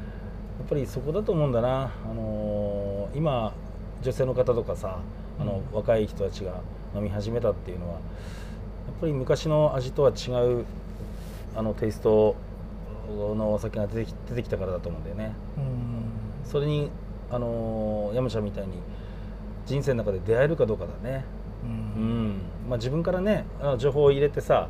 [0.64, 3.52] っぱりそこだと思うんだな、あのー今
[4.02, 4.98] 女性の方とかさ
[5.38, 5.76] あの、うん。
[5.76, 6.60] 若い人たちが
[6.94, 7.98] 飲み始めたっていうのは
[9.04, 10.64] やっぱり昔の味とは違う
[11.54, 12.36] あのテイスト
[13.06, 15.32] のお酒が出てき出てきたからだと思うんだよね。
[15.58, 16.48] うん。
[16.50, 16.90] それに
[17.30, 18.72] あのー山ちゃんみたいに
[19.66, 21.24] 人生の中で出会えるかどうかだね。
[21.62, 21.70] うう
[22.02, 22.40] んん。
[22.68, 24.68] まあ、自分からねあの情報を入れてさ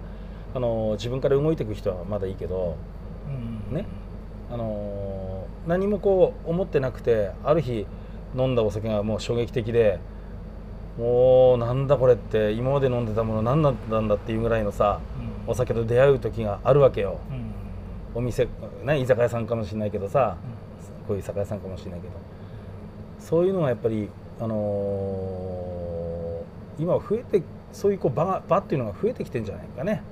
[0.53, 2.77] あの自分から動いていく人はまだいいけど
[3.29, 3.77] うん。
[3.77, 3.87] ね。
[4.51, 7.87] あの何もこう思ってなくてある日
[8.37, 10.01] 飲んだお酒がもう衝撃的で
[10.99, 15.01] もうなんだこれって今まで飲んでたもの何なんだっていうぐらいのさ
[15.47, 15.51] うん。
[15.51, 17.19] お酒と出会う時があるわけよ。
[17.31, 17.53] うん。
[18.15, 18.49] お店
[18.85, 20.37] ね居酒屋さんかもしれないけどさ
[21.09, 22.13] こういう酒屋さんかもしれないけど。
[23.19, 24.09] そういうのがやっぱり
[24.41, 30.03] あのー今は増えてそういうこう場が場っていうのが増えてきてんじゃないかね。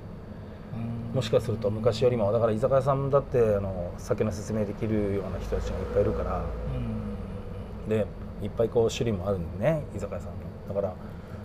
[1.11, 1.15] うん。
[1.15, 2.31] もしかすると昔よりも。
[2.31, 6.41] だから居酒屋さんだってあの酒の説明できるような人たちがいっぱいいるから。
[7.85, 7.89] うん。
[7.89, 8.05] で
[8.41, 10.31] いっぱいこう種類もあるんでね居酒屋さん。
[10.31, 10.93] もだから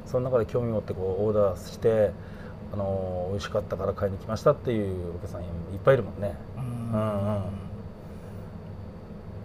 [0.07, 2.12] その中で興味持ってこうオーダーして
[2.72, 5.48] あの美味しかったから買いに来ましたっていうお客さんいっ
[5.85, 6.35] ぱいいるもんね。
[6.57, 6.92] うん。
[6.92, 7.42] うんうん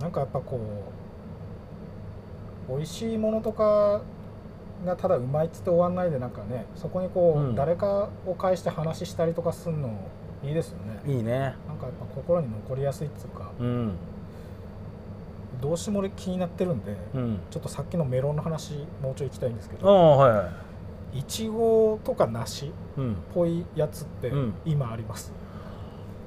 [0.02, 0.60] なんかやっぱこ
[2.68, 4.02] う美味しいものとか
[4.86, 7.56] がただうまいっつって終わんないでなんかねそこにこう、うん。
[7.56, 9.98] 誰かを介して話したりとかするの
[10.44, 11.00] いいですよね。
[11.06, 11.56] いいね。
[11.68, 13.52] なんかやっぱ心に残りやすいっつうか。
[13.60, 13.96] うん
[15.63, 17.39] どうしても俺気になってるんで、うん。
[17.49, 20.49] ちょっとさっきのメロンの話もうちょい行きたいんですけあどあは
[21.13, 23.15] いちごとか梨っうん。
[23.34, 24.54] ぽいやつってうん。
[24.65, 25.32] 今あります、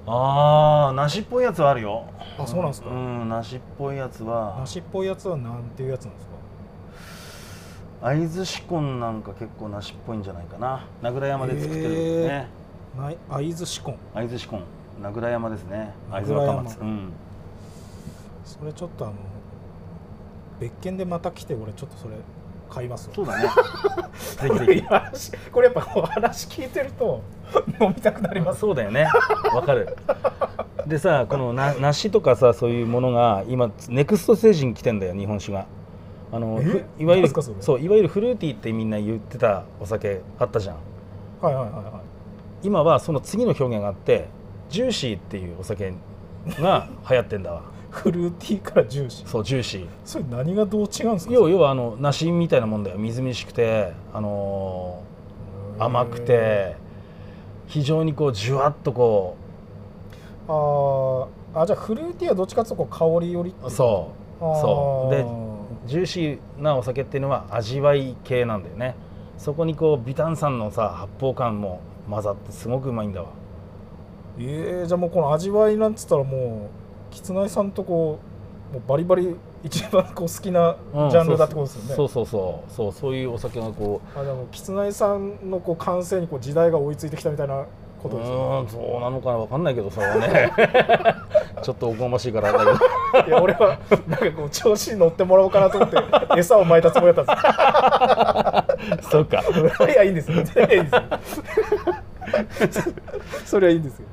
[0.06, 2.04] ああ梨っぽいやつはあるよ。
[2.38, 2.88] あそうなんですか？
[2.88, 4.56] うん梨っぽいやつは。
[4.60, 6.32] 梨っぽいやつはなんていうやつなんですか？
[8.08, 10.86] 会津志根なんか結構梨っぽいんじゃないかな。
[11.02, 12.48] 名倉山で作ってるね、
[13.28, 14.60] 会津志根会津志根
[15.02, 15.92] 名倉山ですね。
[16.10, 17.12] 会津若松うん
[18.46, 19.14] それちょっとあの
[20.60, 22.14] 別件でまた来て俺ちょっとそれ
[22.70, 23.14] 買いますわ。
[23.14, 23.48] そうだね。
[25.52, 27.22] これやっぱお話聞いてると
[27.80, 28.60] 飲みたくなります。
[28.60, 29.06] そうだよね。
[29.54, 29.96] わかる。
[30.86, 35.66] でさこのな梨とかさそういうものが今ネクストステージに来てんだよ日本酒が。
[36.32, 36.60] あの
[36.98, 37.28] いわゆる
[37.60, 40.76] そういわゆるフルーティーってみんな言ってたお酒あったじゃん。
[41.40, 41.84] はいはいはいはい。
[42.62, 44.28] 今はその次の表現があって
[44.68, 45.92] ジューシーっていうお酒
[46.60, 47.62] が流行ってんだわ
[47.96, 49.26] フルーティーからジューシー。
[49.26, 49.86] そうジューシー。
[50.04, 51.32] それ何がどう違うんですか？
[51.32, 52.98] 要要はあの梨みたいなもんだよ。
[52.98, 55.06] みずみずしくて、あのー
[55.84, 56.74] 甘くて
[57.66, 59.36] 非常にこうじゅわっとこ
[60.48, 63.70] あーあじゃあフルーティーはどっちかっていうとこう香りよりう。
[63.70, 64.40] そう。
[64.40, 65.14] そう。
[65.14, 65.24] で
[65.86, 68.94] ジューシーなお酒っていうのは味わい系なんだよね。
[69.36, 73.28] そこにこう微炭酸のさ発泡感も混ざってすごくうまいんだわ。
[74.38, 76.85] えー、じゃあもうこの味わいなんつったらもう
[77.16, 78.20] きつないさんとこ
[78.70, 81.10] うもうバリバリ一番こう好きなうん。
[81.10, 82.72] ジャンルだってことですよね、そうそうそう。
[82.72, 84.18] そうそういうお酒がこう。
[84.18, 87.64] あでもきつないさんのこう感性にこう時代が追いついてきたみたいな
[88.02, 90.52] こうとですよーんそうなのかなわかんないけどそれはね。
[91.62, 92.72] ちょっとおこがましいからだけど。
[93.28, 95.96] いや俺はなんかこう調子に乗ってもらおうかなと思って
[96.36, 99.42] 餌をまいたつもりだったんです そうか。
[99.90, 100.30] いやいいんです。
[100.30, 101.02] よいやいいんですよ
[103.44, 104.06] それはいいんですよ。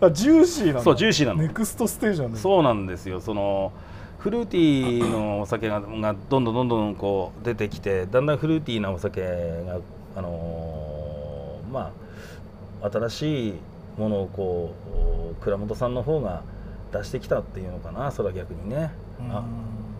[0.00, 0.80] あジューシーなんだ。
[0.82, 1.42] そうジューシーなの。
[1.42, 2.38] ネクストステージなんだ。
[2.38, 3.20] そうなんですよ。
[3.20, 3.72] その
[4.18, 9.78] フルーティーのお酒ががどんどんどんどんこう出てきてだんだんフルーティーなお酒が
[10.16, 11.92] あのーま
[12.82, 13.54] あ新しい
[13.98, 14.72] ものをこ
[15.32, 16.42] う倉本さんの方が
[16.92, 18.92] 出してきたっていうのかなそれは逆にね、
[19.30, 19.42] あ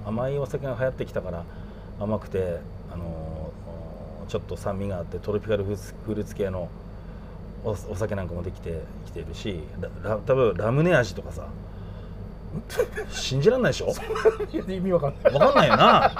[0.06, 1.44] 甘いお酒が流行ってきたから
[2.00, 2.60] 甘くて、
[2.92, 3.34] あのー
[4.26, 6.68] ちょっと酸味があってトロピカルフルーツ系の
[7.64, 9.60] おお酒なんかもできてきているし
[10.26, 11.46] 多分ラムネ味とかさ
[13.10, 13.92] 信じらんないでしょ？
[14.70, 15.34] 意味わかんない。
[15.34, 16.12] わかんないよな。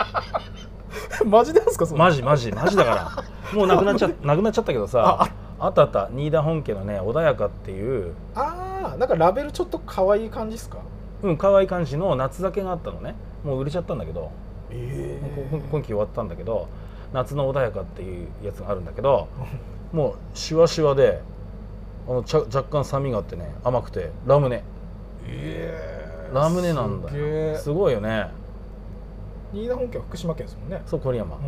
[1.25, 1.99] マジですかそれ？
[1.99, 3.57] マジマジマジだから。
[3.57, 5.29] もうなくなっちゃなくなっちゃったけどさ
[5.61, 5.73] あっ。
[5.75, 6.09] たあった。
[6.13, 8.15] 新田本家のね穏やかっていう。
[8.35, 10.79] ああなんかラベルちょっと可愛い感じですか？
[11.23, 13.15] うん可愛い感じの夏酒があったのね。
[13.45, 14.33] もう売れちゃったんだけど。
[14.73, 16.67] えこ今期終わったんだけど
[17.13, 19.29] 夏の穏やかっていうやつがあるんだけど
[19.93, 21.21] もうシワシワで
[22.07, 24.63] あのちゃ若干酸味があってね甘くてラムネ。
[25.27, 28.31] えラムネなんだすげえよすごいよね。
[29.53, 30.83] 新田本家は福島県ですもんね。
[30.87, 31.43] そう郡山、うん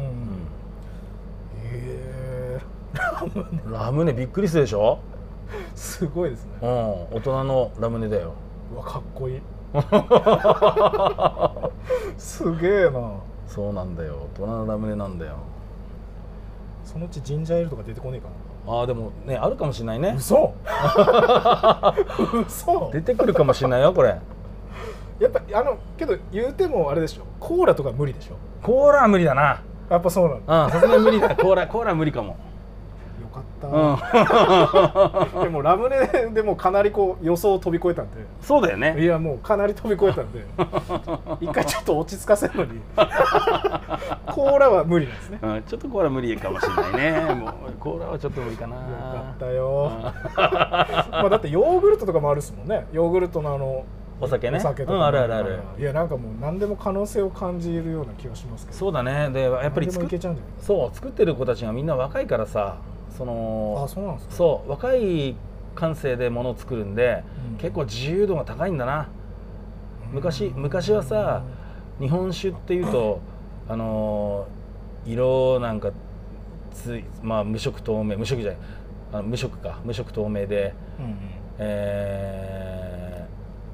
[1.72, 4.12] ええラムネ。
[4.12, 4.98] びっくりするでしょ？
[5.74, 6.52] すごいですね。
[6.62, 6.68] うん。
[7.16, 8.32] 大人のラムネだよ。
[8.72, 9.40] うわかっこいい。
[12.16, 13.00] すげえな。
[13.46, 14.28] そうなんだよ。
[14.34, 15.34] 大人のラムネなんだよ。
[16.84, 18.28] そのうちジンジャーエールとか出てこねえか
[18.66, 20.10] ああでもねあるかもしれないね。
[20.10, 20.54] な嘘。
[22.46, 22.90] 嘘。
[22.92, 24.18] 出てくるかもしれないよこれ。
[25.20, 27.22] やっぱあのけど言うてもあれでしょ。
[27.38, 28.36] コーラとか無理でしょ。
[28.62, 29.62] コーラは無理だな。
[29.88, 30.64] やっぱそうなんだ。
[30.66, 31.36] うんさすがに無理だ。
[31.36, 32.36] コーラコーラは無理かも
[33.62, 33.96] うん。
[35.42, 38.16] でもラムネでもかなりこう予想を飛び越えたんで。
[38.40, 38.96] そうだよね。
[38.98, 40.44] いやもうかなり飛び越えたんで。
[41.40, 42.80] 一回ちょっと落ち着かせるのに。
[44.26, 45.38] コーラは無理なんですね。
[45.42, 47.34] うん、ちょっとコーラ無理かもしれないね。
[47.34, 48.76] もうコーラはちょっと無理かな。
[48.76, 49.90] よかったよ。
[50.36, 52.86] まあだってヨーグルトとかもあるっすもんね。
[52.92, 53.84] ヨーグルトのあの
[54.20, 54.58] お酒ね。
[54.58, 54.92] お酒とか。
[54.92, 55.60] もうんあるあるある。
[55.78, 58.78] いやなんかもう何でも可能性を感じるような気がしますけど。
[58.78, 59.30] そうだね。
[59.30, 60.08] でやっぱり作っ
[60.60, 62.78] そう作ってる子たちがみんな若いからさ
[63.16, 64.34] そのあそうなんですか？
[64.34, 65.36] そう若い
[65.74, 67.56] 感性でものを作るんで、うん。
[67.58, 69.08] 結構自由度が高いんだな。
[70.12, 71.42] 昔昔はさ
[72.00, 73.20] 日本酒っていうと
[73.68, 75.92] あのー色なんか
[76.72, 78.60] ついまあ無色透明無色じゃない。
[79.12, 79.78] あの無色か。
[79.84, 81.16] 無色透明で、うんうん。
[81.58, 83.26] え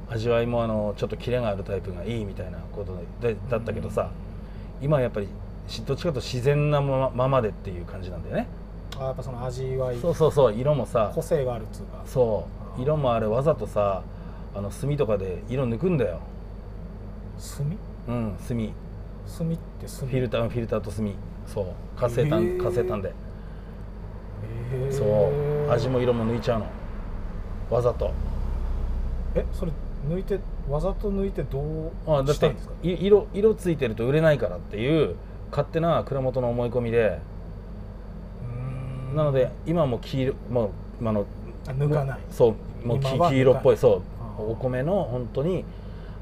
[0.08, 4.10] ー味わいもあのちょっとキレがあるタイプがいいみたいなことでだったけどさ、
[4.82, 5.28] 今はやっぱり
[5.66, 8.46] しどっちかというと自然なままままでっていう感じなんだよね
[8.98, 9.98] あやっぱその味わい。
[9.98, 11.10] そうそうそう色もさ。
[11.14, 12.02] 個性があるっつうか。
[12.04, 12.46] そ
[12.78, 12.82] う。
[12.82, 14.02] 色もあれわざとさ
[14.54, 16.20] あの炭とかで色抜くんだよ。
[17.56, 17.78] 炭？
[18.08, 18.56] うん炭。
[18.56, 19.50] フ炭っ
[19.80, 20.08] て炭？
[20.08, 21.12] ィルターフィルターと炭。
[21.46, 21.66] そう。
[21.96, 22.62] 活性炭、へー。
[22.62, 23.08] 活性炭で。
[23.08, 24.92] へー。
[24.92, 25.70] そう。
[25.70, 26.66] 味も色も抜いちゃうの。
[27.70, 28.12] わざと。
[29.34, 29.72] えそれ
[30.08, 32.74] 抜いてわざと抜いてどあだってうしたいんですか？
[32.82, 35.16] い色色ついてると売れないからっていう
[35.50, 37.18] 勝手な蔵元の思い込みで
[39.14, 40.70] なので今も黄色もう
[41.00, 41.26] 今の
[41.66, 42.18] あ抜かない。
[42.30, 44.02] そうもう黄色っぽいそう。
[44.38, 45.64] お米の本当に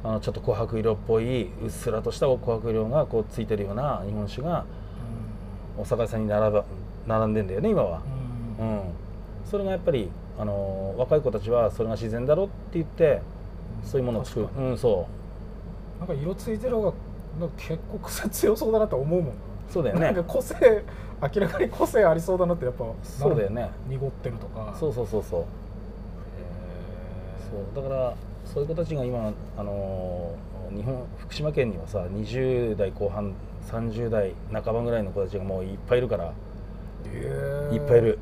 [0.03, 4.65] あのちょっと琥珀色っぽいうっすらとした琥珀色がこうついてるような日本酒が
[5.79, 6.65] お酒屋さんに並ば
[7.07, 8.03] 並んでんだよね今は。
[8.59, 8.67] う、ん。
[8.67, 8.81] うん、
[9.45, 13.21] それがやっぱりあの若い子たちはそれが自然だろって言って
[13.85, 15.07] そういうものを作るうんそ
[15.99, 16.93] なんか色ついてる方が
[17.57, 19.35] 結構癖強そうだなと思うもんう
[19.71, 20.01] そうだよね。
[20.07, 20.85] なんか個性
[21.23, 23.71] 明らかに個性ありそうだなってやっぱそうだよね。
[23.89, 24.75] 濁ってるとか。
[24.79, 25.41] そうそうそうそう。
[25.41, 25.45] へ
[27.51, 28.15] そうだから
[28.45, 30.35] そういう子たちが今あの
[30.75, 33.35] 日本福島県にはさ20代後半
[33.71, 36.33] 30代半ばぐらいの子たちがもういっぱいいるから。
[37.73, 38.19] いっぱいいる。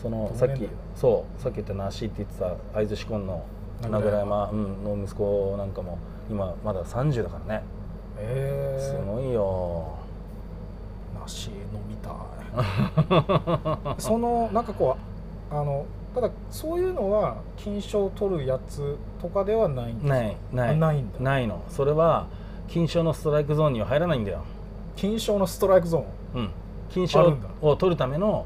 [0.00, 3.44] そのさっきそうさっき言ったナーシーって言ってた会津志根の
[3.88, 7.62] 名倉山、うん、の息子なんかも今まだ30だからね。
[8.18, 10.01] へすえごいよ
[11.22, 11.56] 梨飲
[11.88, 12.12] みたい。
[13.98, 14.96] そのなんかこ
[15.50, 20.14] うあのただそういうのは金賞を取るやつとかではないんですか？
[20.14, 20.70] ないない。
[20.70, 21.18] あないんだ。
[21.20, 21.62] ないの。
[21.68, 22.26] それは
[22.68, 24.44] 金賞のストライクゾーンには入らないんだよ。
[24.96, 26.42] 金賞のストライクゾーン？
[26.42, 26.50] うん、
[26.90, 28.44] 金あ賞を取るための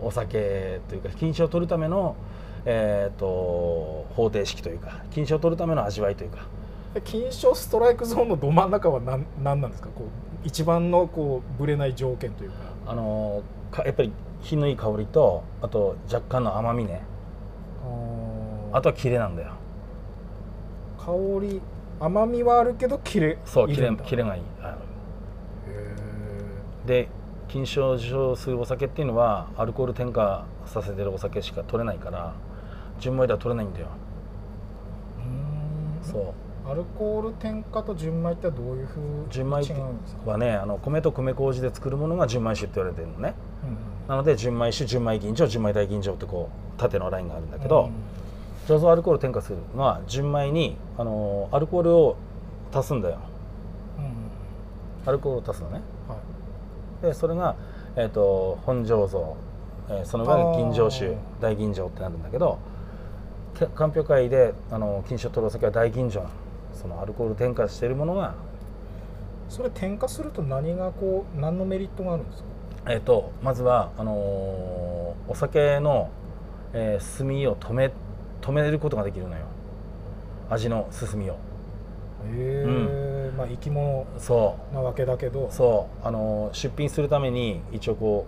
[0.00, 2.16] お酒というか金賞を取るための、
[2.64, 3.26] えー、と
[4.14, 6.46] 方程式というか金賞を取るための味わいというか。
[6.94, 9.88] で金賞ストライクゾーンのど真ん中は何何なんですか？
[9.94, 12.56] こう一番のこうぶれない条件というか。
[12.86, 17.02] あのーかやっぱり品のいい香りとあと若干の甘みね。
[18.72, 19.52] あとはキレなんだよ。
[20.98, 21.60] 香り
[22.00, 24.42] 甘みはあるけどキレそうキレキレがいい。
[24.60, 24.76] あの
[25.68, 25.96] へ
[26.86, 27.08] で
[27.48, 32.34] 金賞を受賞するお酒っていうのはアルコール添加させてるお酒しか取れないから
[32.98, 33.86] 純米では取れないんだよ。
[36.02, 36.34] そう
[36.70, 43.34] アルコール添加と純米ってどういうふうに純米違うんですか、はねあの米と米麹で作るものが純米酒って言われてるのね。
[43.64, 44.08] うん。
[44.08, 47.90] なので純米酒純米吟醸純米大吟醸ってこう縦のラインがあるんだけど、
[48.68, 52.16] 醸造アルコールを添加するのは純米にあのアルコールを
[52.72, 53.18] 足すんだよ。
[53.98, 54.04] うん。
[54.04, 54.10] うん
[55.06, 55.80] アルコールを足すのね。
[56.06, 56.16] は
[57.02, 57.06] い。
[57.06, 57.56] でそれが、
[57.96, 59.36] えー、と本醸造、
[59.88, 62.60] えーその上に吟醸酒大吟醸ってなるんだけど
[63.58, 66.30] け鑑評会であの金賞取るお酒は大吟醸なの
[66.74, 68.34] そのアルコール添加しているものが、
[69.48, 72.92] それ添加すると何がこう何のメリットがあるんですか？
[72.92, 76.08] えー、とまずはあのーお酒の、
[76.72, 77.90] えー進みを止め
[78.40, 79.44] 止めることができるのよ。
[80.48, 81.34] 味の進みを。
[81.34, 81.36] へ
[82.32, 84.74] え、まあ生き物そう。
[84.74, 85.48] なわけだけど。
[85.50, 86.06] そう。
[86.06, 88.26] あの出品するために一応こ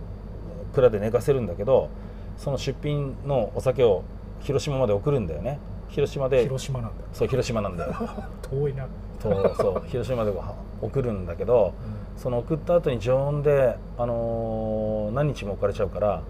[0.71, 1.89] う蔵で寝かせるんだけど
[2.37, 4.03] その出品のお酒を
[4.41, 5.59] 広島まで送るんだよね
[5.93, 6.43] 広島で。
[6.43, 7.07] 広島なんだよ。
[7.13, 7.93] そう広島なんだよ。
[8.49, 8.85] 遠いな、
[9.21, 10.33] そうそう広島まで
[10.81, 11.73] 送るんだけど
[12.17, 16.21] その送った後に常温で、あのー何日も置かれちゃうから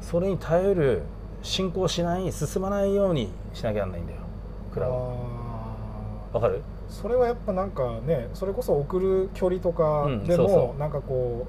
[0.00, 1.02] それに耐える
[1.42, 4.18] 進行しない進まないようにしなきゃなんないんだよ。
[4.74, 5.14] 蔵は
[6.32, 6.56] あわかる？
[6.58, 11.46] ーそれはやっぱなんかねそれこそ送る距離とかうんでそうそもなんかこ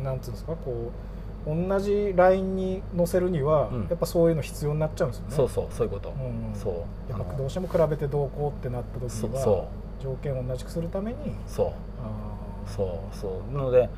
[0.00, 0.52] うなんつうんですか？
[0.64, 1.11] こう
[1.46, 3.86] 同じラインに乗せるには、うん。
[3.88, 5.34] やっぱそういうの必要になっちゃうんですよね。
[5.34, 7.10] そうそうそういうこと、うんそう。
[7.10, 9.68] やっぱどうしても比べてどうこうってなった時には
[10.00, 11.16] 条件を同じくするために
[11.46, 12.70] そう。
[12.70, 13.56] そうそう。
[13.56, 13.88] なので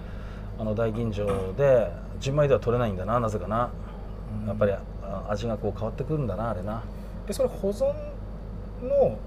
[0.58, 1.90] あの大吟醸で
[2.20, 3.70] 純米では取れないんだななぜかな、
[4.42, 4.48] うん。
[4.48, 6.82] やっぱりあ味がこう変わってくるんだなあれな。
[7.26, 7.92] でそれ保存
[8.82, 9.18] の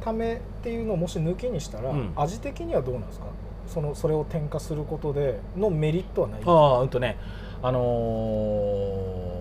[0.00, 2.12] ためっていうのをもし抜きにしたら、うん。
[2.14, 3.26] 味的にはどうなんですか？
[3.66, 6.52] そのそれを添加することでのメリットはないんですか？
[6.52, 7.16] ああうんとね
[7.64, 9.34] あのー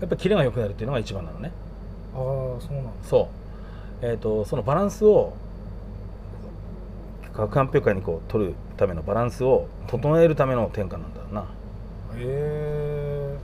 [0.00, 1.52] やっぱりキレが良くなるっていうのが一番なのね。
[2.14, 3.28] ああそうなんそ
[4.02, 4.06] う。
[4.06, 5.32] えっ、とそのバランスを
[7.32, 11.42] 鑑評会にこう取るためのバランスを整えるための添加なんだな。
[11.42, 11.46] へ
[12.18, 13.36] え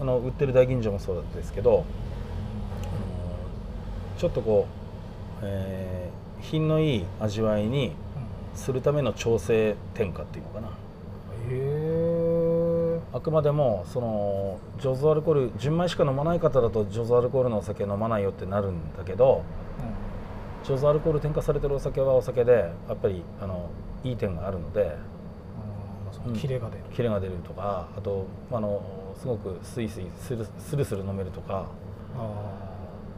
[0.00, 1.84] あの売ってる大吟醸もそうですけど、あの
[4.18, 4.66] ちょっとこ
[5.42, 7.92] う、えー品のいい味わいに
[8.54, 10.68] するための調整添加っていうのかな。
[10.68, 10.70] へ
[11.50, 11.79] え
[13.12, 19.42] あくまでもその醸造アルコール純米しか飲まない方だと醸造アルコールのお酒飲まないよってなるんだけど
[20.64, 23.68] 醸造アルコール添加されてるお酒はお酒でやっぱりあの
[24.04, 24.96] いい点があるので
[26.34, 28.82] キレが出る、キレが出るとかあとあの
[29.18, 31.66] すごくスイスイスルスルスル飲めるとか
[32.16, 32.26] あ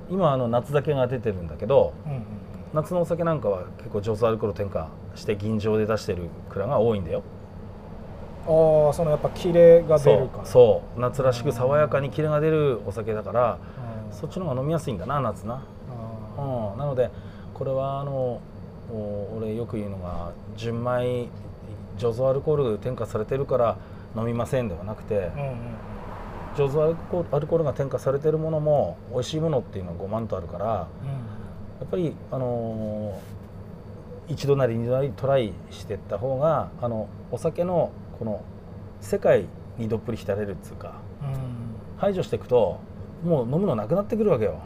[0.08, 2.22] 今あの夏酒が出てるんだけどあうんうん。
[2.72, 7.22] 夏のお酒なんかは結構醸造アルコール添加して吟醸で出してる蔵が多いんだよ
[8.46, 10.44] ああそのやっぱキレが出るから。
[10.44, 13.58] そう夏らしく爽やかにキレが出るお酒だから
[14.10, 14.14] うん。
[14.14, 15.62] そっちの方が飲みやすいんだな夏な、
[16.36, 17.10] あうん、なので
[17.54, 18.40] これはあの
[18.92, 21.28] お俺よく言うのが純米
[21.98, 23.76] 醸造アルコール添加されてるから
[24.16, 25.56] 飲みませんではなくてーうんうん。
[26.56, 30.86] 醸造アルコールアルコールが添加されてるものも美味しいものっていうのは5万とあるからや
[31.80, 31.86] うん。
[31.86, 33.42] っぱりあのー
[34.28, 37.90] 一度なり二度なりトライしていった方があのお酒の
[38.22, 38.40] この
[39.00, 39.46] 世界
[39.78, 41.28] にどっぷり浸れるっつうかうん。
[41.96, 42.78] 排除していくと
[43.24, 44.60] もう飲むのなくなってくるわけよ。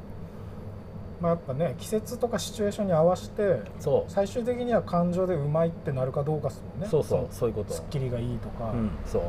[1.18, 6.86] まあやっぱね季節とかシチュエーションに合わせてそ最終的には感情でうまいってなるかどうかですもんね。
[6.86, 7.72] うそうそうのそういうこと。
[7.72, 9.22] すっきりがいいとか、うんそう。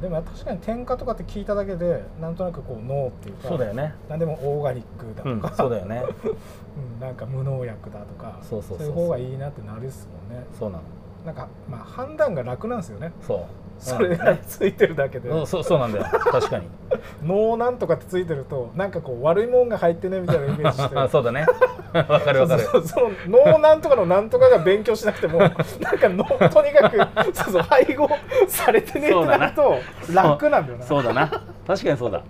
[0.00, 3.94] でも確かに添加とかって聞いただけでなんとなくこうノーっていうかそうだよね。
[4.08, 6.04] 何でもオーガニックだうんとか、そうだよね。
[6.22, 8.86] うんなんか無農薬だとかそうそうそう。
[8.86, 10.46] そういう方がいいなってなるっすもんね。
[10.56, 10.82] そうなの
[11.24, 13.12] なんかまあ判断が楽なんですよね。
[13.20, 13.40] そう。
[13.78, 16.04] それがついてるだけで、うんそうそうなんだよ。
[16.04, 16.66] 確かに。
[17.22, 20.94] ノーなんとかってついてるとなんかこう悪いもんが入ってねみたいなイメージして。
[21.08, 21.46] そうだね。
[21.94, 22.62] わかるわかる。
[22.64, 23.10] そうそうその
[23.44, 25.64] ノーなんとかのなんとかが勉強しなくてもなんか
[26.08, 26.96] ノーとにかく
[27.34, 28.08] そうそう配合
[28.48, 29.76] されてねってなると
[30.12, 30.84] 楽なんだよな。
[30.84, 31.28] そうだな。
[31.66, 32.22] 確かにそうだ。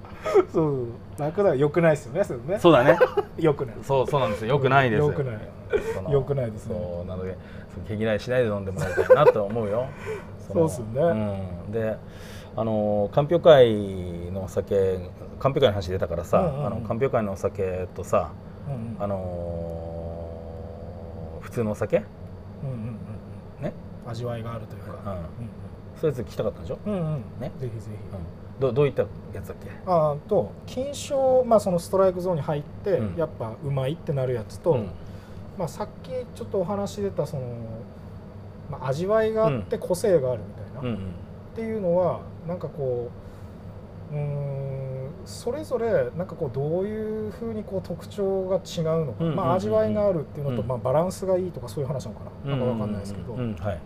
[0.52, 0.86] そう
[1.18, 2.58] 楽だよくないですよねそれね。
[2.58, 2.98] そうだね。
[3.38, 3.76] よくない。
[3.82, 4.54] そうそうなんですよ。
[4.54, 5.00] よくないです。
[5.00, 6.12] よくない。
[6.12, 6.76] よくないですね。
[6.76, 7.36] そうなので
[7.86, 9.86] 毛嫌いしないで飲んでもらいたいなと思うよ。
[10.54, 11.02] のそうっすね。
[11.02, 11.96] うん、で
[12.56, 13.74] あの鑑評会
[14.32, 14.98] のお酒
[15.38, 16.66] 鑑評会の話出たからさ、うんうんうん。
[16.66, 18.30] あの鑑評会のお酒とさ
[18.66, 18.96] うんうん。
[18.98, 20.28] あのー
[21.40, 21.96] 普通のお酒？
[21.96, 23.72] うんうんうんね
[24.04, 24.10] うん。
[24.10, 25.16] 味わいがあるというか、
[25.98, 27.14] そういうやつ聞きたかったでしょ、うんうんうんうん。
[27.40, 27.50] ね？
[27.56, 27.96] ぜひぜひ、うん、
[28.60, 29.70] どどういったやつだっけ？
[29.86, 33.16] あーと金賞、まあ、そのストライクゾーンに入って、うん。
[33.16, 34.88] やっぱうまいってなるやつと、うん。
[35.56, 37.42] まあ、さっきちょっとお話出たその、
[38.70, 41.12] まあ、味わいがあって個性があるみたいな、っうんうん。
[41.54, 43.10] ていうのはなんかこ
[44.12, 50.68] うーんそれぞれなんかこうどういうふうにこう特徴が違うのか、まあ、味わいがあるっていうのと、うん。
[50.68, 53.40] まあ、バランスがいいとかそういう話なのかな、なんかわかんないですけど、は
[53.72, 53.78] い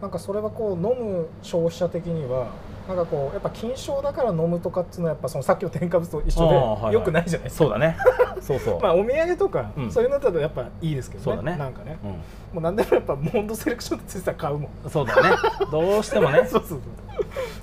[0.00, 2.48] なんかそれはこう飲む消費者的には
[2.86, 7.64] なんかこうやっぱ金賞だから飲むとかっていうのはやっぱそのさっきの添加物と一緒あーはいよくないじゃないですか。
[7.64, 7.96] そうだね。
[8.40, 9.90] そうそう、まあお土産とか、うん。
[9.90, 11.24] そういうのだとやっぱいいですけどね。
[11.24, 11.58] そうだね。
[11.58, 11.98] なんかね。
[12.02, 12.06] う
[12.54, 14.86] もう何でもやっぱモンドセレクションってついてたら買うもん。
[14.86, 15.36] ん、そうだね。
[15.70, 16.46] どうしてもね。
[16.46, 16.80] そうそうそう。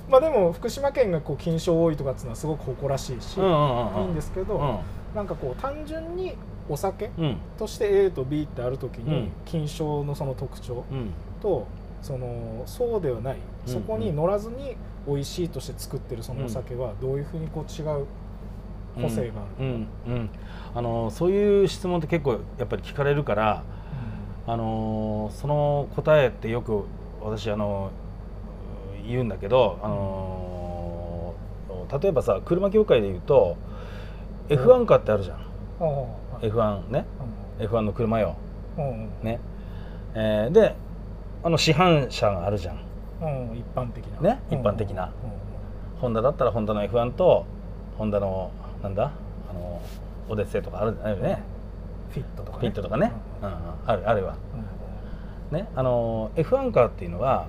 [0.08, 4.02] まあでも福島県がこう金賞多いとかっていうのはすごく誇らしいし、うんうんうんうん。
[4.02, 4.78] いいんですけど、うん。
[5.14, 6.34] なんかこう単純に
[6.68, 7.36] お酒うん。
[7.58, 9.10] として A と B ってある時うん。
[9.10, 11.10] に金賞のその特徴うん。
[11.42, 11.66] と
[12.06, 13.36] そのそうではない。
[13.66, 13.72] うん。
[13.72, 14.76] そこに乗らずに
[15.08, 18.06] 美味しいとして作ってるそのお酒はどういうふうにこう違う
[18.94, 19.86] 個性がある、うん。
[20.06, 20.30] うん。
[20.72, 23.64] あのそういう質問って結構やっぱり聞かれるから
[24.46, 26.84] あのその答えってよく
[27.20, 27.90] 私あの
[29.04, 31.34] 言うんだけどあの
[32.00, 33.56] 例えばさ車業界で言うと
[34.48, 35.38] F1 カーってあるじゃん。
[35.38, 35.40] あ
[35.80, 36.08] あは
[36.40, 36.48] い。
[36.48, 37.04] F1 ね。
[37.58, 38.36] F1 の車よ。
[38.78, 39.10] うんうん。
[39.22, 39.40] ね、
[40.14, 40.76] えーで
[41.46, 42.80] あの市販車があるじゃん。
[43.22, 44.20] うんうん一般的な。
[44.34, 44.42] ね？
[44.50, 45.04] 一般的な。
[45.04, 46.00] うん。
[46.00, 47.46] ホンダだったらホンダの F1 と
[47.96, 48.50] ホンダの
[48.82, 49.12] なんだ
[49.48, 49.80] あの
[50.28, 51.44] オデッセイとかあるあるよね。
[52.10, 53.48] フィットとかフィットとかね、うん。
[53.48, 53.54] うん
[53.86, 54.36] あるあるわ。
[55.52, 55.56] うん。
[55.56, 55.68] ね？
[55.76, 57.46] あの F1 カーっていうのは、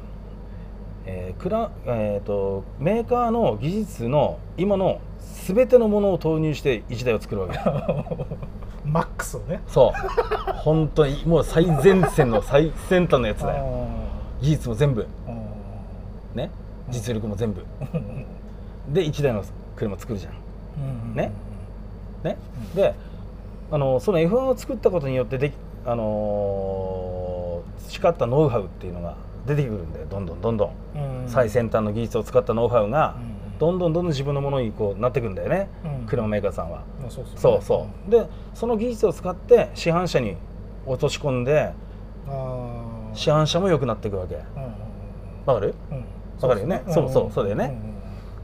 [1.07, 5.01] えークラえー、とメーカーの技術の今の
[5.47, 7.57] 全てのものを投入して1台を作るわけ
[8.91, 9.61] マックスをね。
[9.67, 10.51] そう。
[10.53, 13.63] 本当にもう最前線の最先端のやつだよ。
[13.65, 13.87] よ
[14.41, 15.07] 技術も全部。
[16.35, 16.49] ね。
[16.89, 17.63] 実力も全部。
[18.89, 19.43] で1台の
[19.75, 21.15] 車作るじゃん。
[21.15, 21.31] ね。
[22.23, 22.37] ね、
[22.73, 22.95] で
[23.71, 25.53] あのその F1 を作ったことによってでき、
[25.85, 27.37] あのー
[27.87, 29.15] 培ったノウハウっていうのが
[29.45, 30.71] 出てくるんでどんどんどんどん。
[31.27, 33.15] 最先端の技術を使ったノウハウが
[33.59, 35.69] どんどんどんどん自分のものにこうなってくんだよね、
[36.07, 36.83] 車メーカーさんは。
[37.09, 38.11] そうそうそうそう。
[38.11, 40.35] でその技術を使って市販車に
[40.85, 41.73] 落とし込んで
[42.27, 44.35] あ市販車も良くなっていくわけ。
[45.45, 45.73] わかる？
[46.41, 46.83] わかるよね。
[46.87, 47.77] そうそうそうだよね。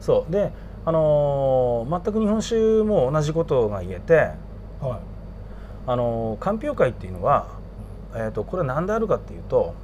[0.00, 0.32] そう。
[0.32, 0.52] で
[0.84, 4.32] あのー全く日本酒も同じことが言えて
[4.80, 5.00] は
[5.86, 7.48] あの鑑評会っていうのは、
[8.14, 9.74] えー、とこれは何であるかっていうと、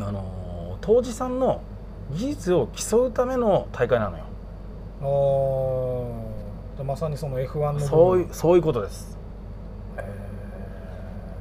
[0.00, 1.62] あの当時さんの
[2.12, 4.24] 技術を競うための大会なのよ
[6.84, 9.16] まさにその F1 のそういうそういうことです。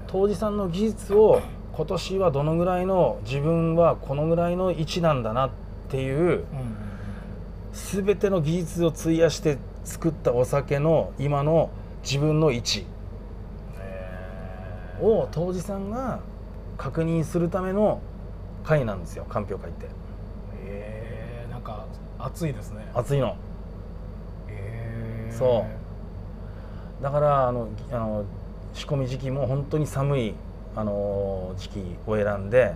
[0.08, 1.42] 当時さんの技術を
[1.76, 5.50] 今年はどのぐらいの自分はこのぐらいの位置なんだなっ
[5.90, 6.46] ていう
[7.72, 11.72] 全ての技術を費やして作ったお酒の今の
[12.04, 12.86] 自分の位置。
[15.02, 16.20] を当時さんが
[16.78, 18.02] 確認するための
[18.64, 19.26] 会なんですよ。
[19.28, 19.88] 鑑評会って。
[20.66, 21.52] えー。
[21.52, 21.86] なんか
[22.20, 22.90] 熱いですね。
[22.94, 23.36] 熱いの
[25.34, 25.66] えーそ
[27.02, 28.24] だからあのあの
[28.74, 30.34] 仕込み時期も本当に寒い
[30.76, 32.74] あの時期を選んで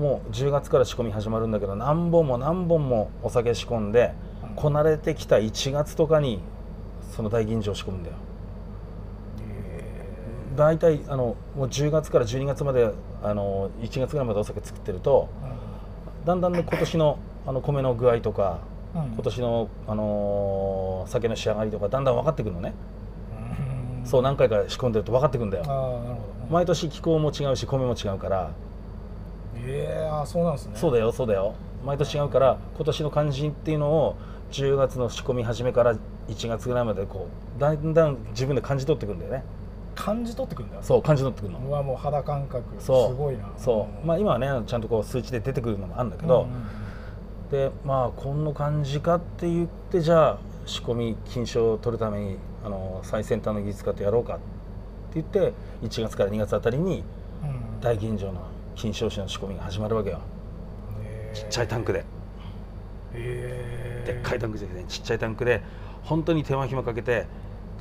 [0.00, 4.12] もう10月から仕込み始まるんだけど何本も何本もお酒仕込んで
[4.48, 6.40] うんこなれてきた1月とかに
[7.14, 8.16] その大吟醸を仕込むんだよ。
[9.40, 9.84] え
[10.56, 12.90] 大体あのもう10月から12月まで
[13.22, 22.74] あの1月ぐらいまでお酒作ってるとーだんだんね今年のあの米の具合とかうん今年の、あのー酒の仕上がりとかだんだん分かってくるのね、
[24.02, 24.06] うん。
[24.06, 28.50] そう何回か仕込んでると分かってくるんだああよなるほど毎年気候も違うし米も違うから。
[29.56, 30.72] ええあそうなんですね。
[30.76, 31.54] そうだよそうだよ。
[31.84, 34.16] 毎年違うから今年の肝心っていうのを
[34.50, 35.94] 10月の仕込み始めから
[36.28, 39.44] 1月ぐらいまでこうだんだん自分で感じ取ってくるんだよね。
[39.94, 40.82] 感じ取ってくるんだ。
[40.82, 41.58] そう感じ取ってくるの。
[41.58, 43.16] うわもう肌感覚すそう。
[43.16, 43.44] ごいな。
[43.56, 44.06] そう。
[44.06, 46.46] まあ今はねちゃんとこう数値で出てくるのもあるんだけど、
[47.50, 54.42] でまあこの感じかって言ってじゃあ仕込み金賞を取るためにあの最先端の技術家とやろうかって
[55.14, 57.02] 言って1月から2月あたりに
[57.80, 58.42] 大吟醸の
[58.74, 60.20] 金賞酒の仕込みが始まるわけよ。
[61.32, 62.04] ちっちゃいタンクで。
[63.14, 65.62] えでっかいタンクじゃなくてちっちゃいタンクで
[66.02, 67.26] 本当に手間暇かけて、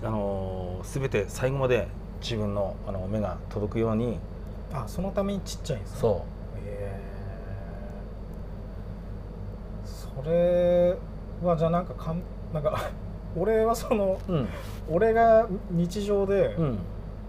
[0.04, 1.88] あのー全て最後まで
[2.22, 4.20] 自分のあの目が届くように
[4.72, 6.26] あそのためにちっちゃいんですねそ
[6.64, 9.88] えー
[10.24, 10.98] それ
[11.44, 12.22] はじゃあなんかかん
[12.54, 12.90] なんか
[13.38, 14.48] 俺はそのううん。
[14.90, 16.80] 俺が日常でうん。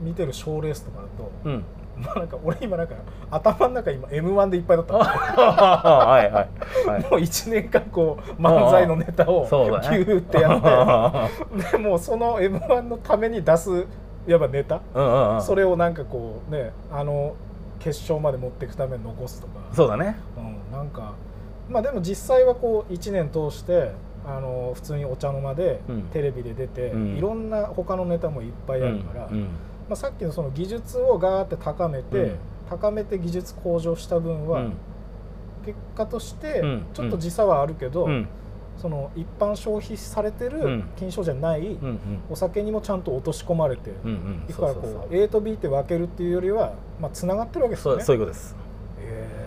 [0.00, 1.64] 見てる賞レースとかだと、うん。
[2.00, 2.94] まあなんか俺今なんか
[3.32, 5.00] 頭の中今 m 1でいっぱいだったの。
[5.00, 7.02] はいはいはい。
[7.10, 13.86] もう1年間こう漫才のネタをギューってやって でもうその m 1のために出す
[14.28, 14.80] いわばネタ。
[14.94, 17.34] うんそれをなんかこうねあの
[17.80, 19.54] 決勝まで持っていくために残すとか。
[19.72, 20.16] そうだね。
[20.36, 21.12] うん、なんか
[21.68, 23.92] まあでも実際はこう1年通して
[24.28, 26.02] あの普通にお茶の間で、うん。
[26.12, 27.16] テレビで出て、うん。
[27.16, 29.40] いろんな他のネタもいっぱいあるから、うん。
[29.42, 29.46] ま
[29.92, 32.36] あ、さっきのその技術をガーって高めて、うん。
[32.68, 34.72] 高めて技術向上した分は、うん。
[35.64, 36.82] 結果としてうん。
[36.92, 38.28] ちょっと時差はあるけど、うん。
[38.76, 41.76] その一般消費されてうるん金賞じゃない
[42.30, 44.46] お酒にもちゃんと落とし込まれて、うんうん。
[44.46, 48.04] だからこう A と B って分けるっていうよりは、まあ、つながってるわけですよね。
[48.04, 48.54] そういうことです。
[49.00, 49.37] へ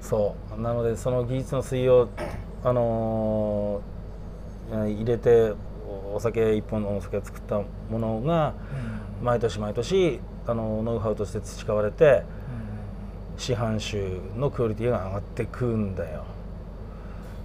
[0.00, 0.60] そう。
[0.60, 2.08] なのでその技術の水を
[2.64, 3.98] あのー
[4.70, 5.54] 入れて
[5.88, 8.52] おお酒一本のお酒を作ったものが
[9.22, 12.22] 毎年毎年あのノウハウとして培われて
[13.38, 16.24] 市販酒のクオリティが上がってくんだよ。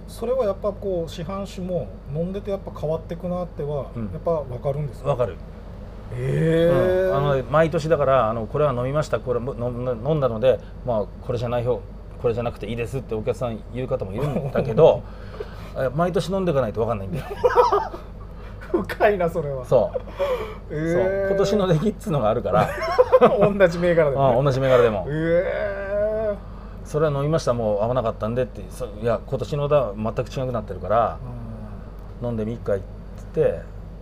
[0.06, 4.10] それはやっぱこう市販酒も飲んでてやっぱ変わってくなっては、うん。
[4.12, 5.08] やっぱ分かるんですか？
[5.08, 5.36] わかる、
[6.14, 7.08] ええ。
[7.08, 7.16] うん。
[7.16, 9.18] あの毎年だからあのこれは飲みました。
[9.18, 11.80] これも飲んだ飲んだのでまあこれじゃないよ
[12.24, 15.02] これじゃなくていいですってお客さん言う方もいるんだけど
[15.76, 17.24] え毎年飲んでいかないと分かんないんだよ。
[18.72, 19.62] 深いなそれは。
[19.66, 19.90] そ
[20.70, 21.28] う,、えそう。
[21.28, 22.66] 今年の出来っつうのがあるから。
[23.52, 25.04] 同じ銘柄でも、ね、あ同じ銘柄でも。
[25.10, 26.34] え
[26.86, 31.18] それは飲みましたもう合わなかったんでってそいや今年のだ全く違くなってるから
[32.22, 32.80] え飲んでみっかいっ
[33.18, 33.60] つって。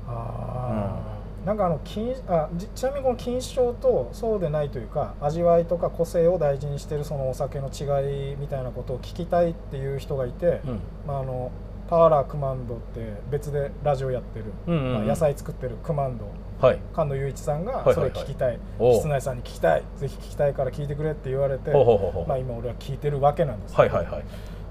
[0.08, 1.11] あー
[1.44, 11.50] なんかあの金あじちなみにこの金賞とそうでないというか味わいとか個性を大事にしてるそのお酒の違いみたいなことを聞きたいっていう人がいて、うんまあ、あの
[11.88, 16.26] パワーラークマンドって別でラジオやってる、うんうんうんまあ、野菜作ってるクマンド
[16.64, 24.24] はい菅野雄一さんがはいはいそれ聞きたい,、おう室内さんに聞きたいぜひ聞きたいから聞いてくれって言われて、まあ、今俺は聞いてるわけなんですけどはいはいはい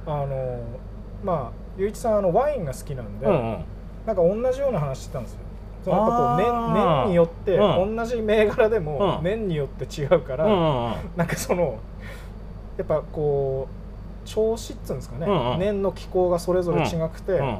[0.06, 0.60] あの
[1.22, 3.64] まあ雄一さんあのワインが好きなんで、うんうん
[4.06, 5.40] なんか同じような話してたんですよ。
[5.84, 7.96] そのやっぱこうあ年ー年によって、うん。
[7.96, 9.24] 同じ銘柄でもうん。
[9.24, 10.46] 年によって違うから、
[11.16, 11.80] なんかその
[12.78, 13.68] やっぱこ
[14.26, 15.26] う調子っつうんですかね、
[15.58, 17.60] 年の気候がそれぞれ違くて、うん。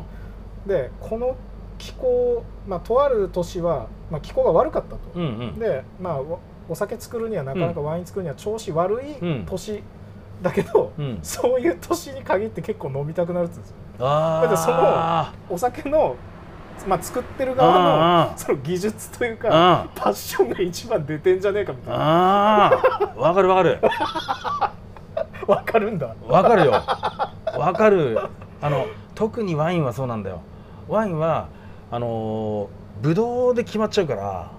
[0.68, 1.36] でこの
[1.78, 5.00] 気候、まあ、とある年は、まあ、気候が悪かったと。
[5.16, 5.60] うんうん。
[5.60, 9.82] で、まあ、おお酒作るにはなかなかワイン作るには調子悪いうん年
[10.44, 11.20] だけど、うん。
[11.24, 13.76] そういう年に限って結構飲みたくなるっつうんですよ。
[14.00, 16.16] あだってそのあお酒の、
[16.88, 22.04] まあ、作ってるうん側うんのその技術といううんかパッションが一番出てんじゃねえかみたいな。
[23.18, 23.80] わかるわかる。
[25.48, 26.16] わかるんだ。
[26.28, 26.72] わかるよ。
[26.72, 28.20] わかる。
[28.62, 30.42] あの特にワインはそうなんだよ。
[30.88, 31.48] ワインは
[31.92, 34.52] あのーブドウで決まっちゃうから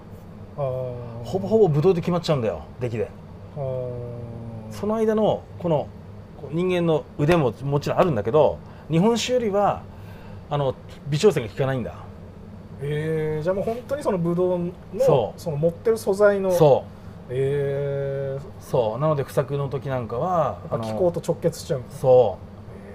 [0.57, 3.09] ほほぼほぼブドウで決まっちゃうんだよ出来で。
[3.55, 3.91] ぼ
[4.69, 5.87] その間のこの
[6.51, 8.57] 人間の腕ももちろんあるんだけど
[8.91, 9.81] 日本酒よりは
[10.49, 10.75] あの
[11.07, 11.93] 微調整が効かないんだ
[12.85, 14.59] えー、じゃあもう本当にそのブドウ
[14.93, 16.83] のその持ってる素材のそ
[17.29, 18.99] えー、うそう。
[18.99, 22.37] なので不作の時なんかは気候と直結しちゃうそ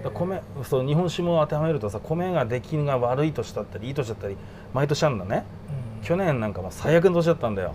[0.05, 0.09] う。
[0.11, 4.37] 米そう日本酒も当てはめるとさ米が出来が悪い年だったりいい年だったり
[4.73, 5.43] 毎年あるんだね。
[5.97, 6.05] うん。
[6.05, 7.73] 去年なんかは最悪の年だったんだよ。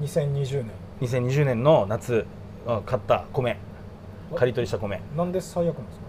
[0.00, 0.70] 2020年。
[1.08, 2.26] 2020年の夏
[2.66, 3.56] あ買った米。
[4.34, 5.00] 刈り取りした米。
[5.16, 6.04] なんで最悪なんですか？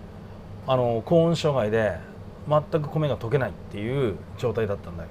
[0.74, 1.96] あの高温障害で
[2.48, 5.10] 全く米が溶けないっていう状態だったんだよ。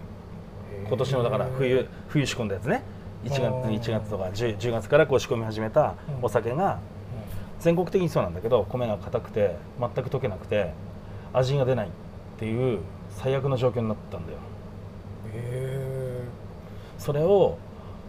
[0.86, 2.82] 今年のだから冬冬仕込んだやつね。
[3.24, 3.80] 1月あー。
[3.80, 6.78] 1月とか 10, 10月からこう仕込み始めたお酒が
[7.60, 10.72] 全国的にそうなんだけど米が硬くて全く溶けなくて
[11.32, 11.90] 味が出ないっ
[12.38, 12.80] ていう
[13.10, 14.38] 最悪の状況になったんだよ。
[15.34, 16.22] え
[16.98, 17.56] それを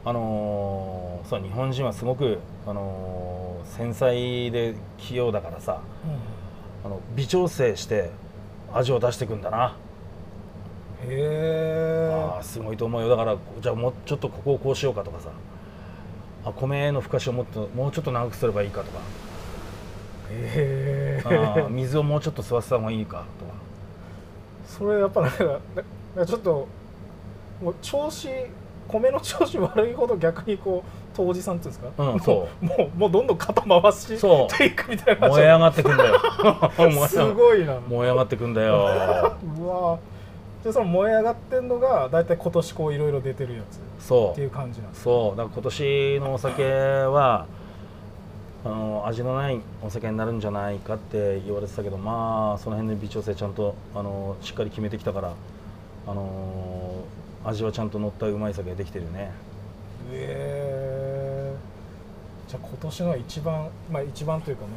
[0.04, 6.92] あのーそう日本人はすごく、あのー繊細で器用だからさーうん。
[6.92, 8.12] あの微調整して
[8.76, 9.76] 味を出していくんだな、
[11.08, 13.10] へあーすごいと思うよ。
[13.10, 15.30] だからじゃあもうちょっとここをこうしようかとかさ。
[16.46, 19.00] あ米のふかしをもっともうちょっと長くすればいいかとか。
[20.30, 21.22] え。
[21.26, 23.54] あー水をもうちょっと吸わせた方がいいかとか。
[24.68, 25.60] それやっぱなんかなん
[26.18, 26.68] かちょっと
[27.64, 28.28] もう調子
[28.88, 34.58] 米の調子悪いほど逆にこう杜氏さんっていうんですか、うんそもうもうもうどんどん肩回しそう。
[34.58, 36.20] ていくみたいな感じ燃え上がってくんだよ。
[37.08, 37.80] すごいな。
[37.88, 39.36] 燃え上がってくんだよ。
[39.60, 39.98] うわ。
[40.64, 43.76] でその燃え上がってんのが大体今年こういろいろ出てるやつ。
[43.76, 43.78] っ
[44.36, 45.38] ていうそう感じなんですそう。
[45.38, 47.46] だから今年のお酒は
[48.66, 55.34] あの味のないお酒になるんじゃないかって言われてたけどまあその辺で微調整ちゃんとあのしっかり決めてきたから
[56.08, 57.04] あの
[57.44, 59.32] 味はちゃんと乗ったうまい酒ができてるよね。
[60.12, 61.00] え。
[61.04, 61.05] ー、
[62.56, 64.70] じゃあ今年のは一番まあ一番というかね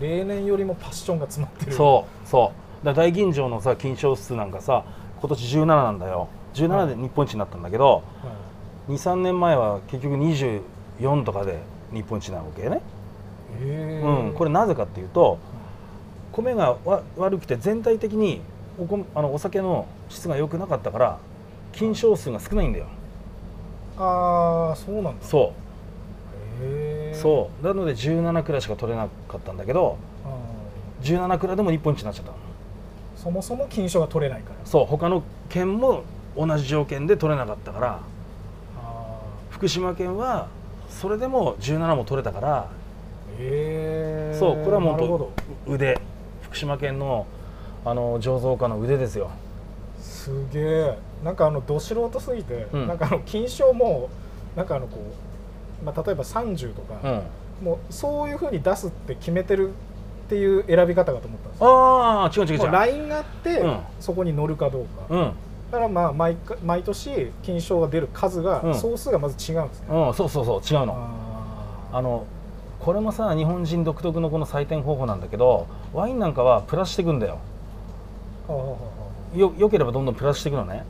[0.00, 1.72] 例年よりもパッションが詰まってる。
[1.72, 2.52] そうそ
[2.82, 2.86] う。
[2.86, 4.84] だ大吟醸のさ金賞数なんかさ
[5.20, 6.28] 今年17なんだよ。
[6.54, 8.02] 17で日本一になったんだけど、
[8.88, 11.58] う、23年前は結局24とかで
[11.92, 12.80] 日本一なわけね、へ
[13.60, 15.38] えうん、これなぜかっていうと
[16.32, 18.40] 米がわ悪くて全体的に
[18.78, 21.18] おこあのお酒の質が良くなかったから
[21.72, 22.86] 金賞数が少ないんだよ。
[23.98, 25.26] ああそうなんだ。
[25.26, 25.67] そう
[27.14, 27.66] そう。
[27.66, 30.28] なので17蔵しか取れなかったんだけどあ
[31.02, 32.32] 17蔵でも日本一になっちゃった
[33.16, 34.56] そもそも金賞が取れないから。
[34.64, 36.02] そう他の県も
[36.36, 38.00] 同じ条件で取れなかったから
[38.76, 40.48] あ福島県は
[40.88, 45.30] それでも17も取れたからーへえそうこれはも
[45.66, 46.00] う腕。
[46.42, 47.26] 福島県の
[47.84, 49.30] あの醸造家の腕ですよ。
[50.00, 52.86] すげえなんかあのど素人すぎて、うん。
[52.86, 54.08] なんかあの金賞も
[54.56, 55.27] なんかあのこう、
[55.84, 57.22] まあ、例えば30とか、うん。
[57.64, 59.72] もうそういうふうに出すって決めてるっ
[60.28, 61.66] ていう選び方かと思ったんですよ。
[61.66, 62.70] ああ違う違う違う。
[62.70, 63.78] ラインがあって、うん。
[64.00, 65.32] そこに乗るかどうか、うん。
[65.70, 68.74] だからまあ毎回毎年金賞が出る数が、うん。
[68.74, 70.94] 総数がまず違うんですね、うんそうそうそう違うの。
[71.92, 72.26] ああの
[72.80, 77.38] これもさ日本人独特のこの採点方法なんだけどワインなんかはプラスしていくんだよ。
[79.34, 80.84] よよければどんどんプラスしていくのね。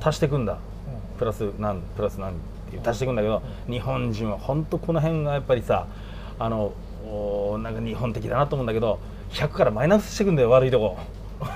[0.00, 0.54] 足していくんだ。
[0.54, 0.58] うん。
[1.18, 2.34] プラス何プラス何
[2.84, 5.86] 足していくんだけど日本人は本当この辺がやっぱりさ
[6.38, 6.72] あの
[7.10, 8.98] おなんか日本的だなと思うんだけど
[9.30, 10.96] 100からマイナスしていくんだよ悪いとこ。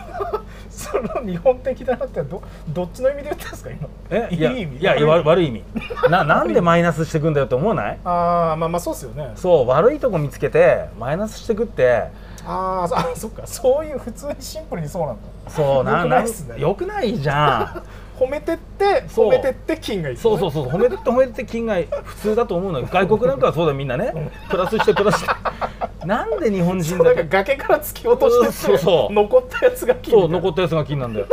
[0.70, 3.88] その日本的だなってどどっちの意味で言ったんですか今？
[4.10, 4.76] えいや意味？
[4.78, 5.64] いやいや悪悪い意味。
[6.08, 7.98] ななんでマイナスしていくんだよって思わない？
[8.04, 9.32] ああまあまあそうですよね。
[9.34, 12.08] そう悪いとこ見つけてマイナスしていくって。
[12.46, 13.42] ああそっか。
[13.46, 15.22] そういう普通にシンプルにそうなんだ。
[15.48, 16.60] そうなよくないっすね。
[16.60, 17.82] よくないじゃん
[18.18, 22.88] 褒めてって褒めてって金がいい、そうそうそう褒めてって褒めてって金が普通だと思うのよ。
[22.90, 24.30] 外国なんかはそうだよみんなね。
[24.48, 26.06] プラスしてプラスして。
[26.06, 31.26] なんで日本人そうなんかだけ崖から突き落としてそうそう残ったやつが金そう残ったやつが金なんだよ。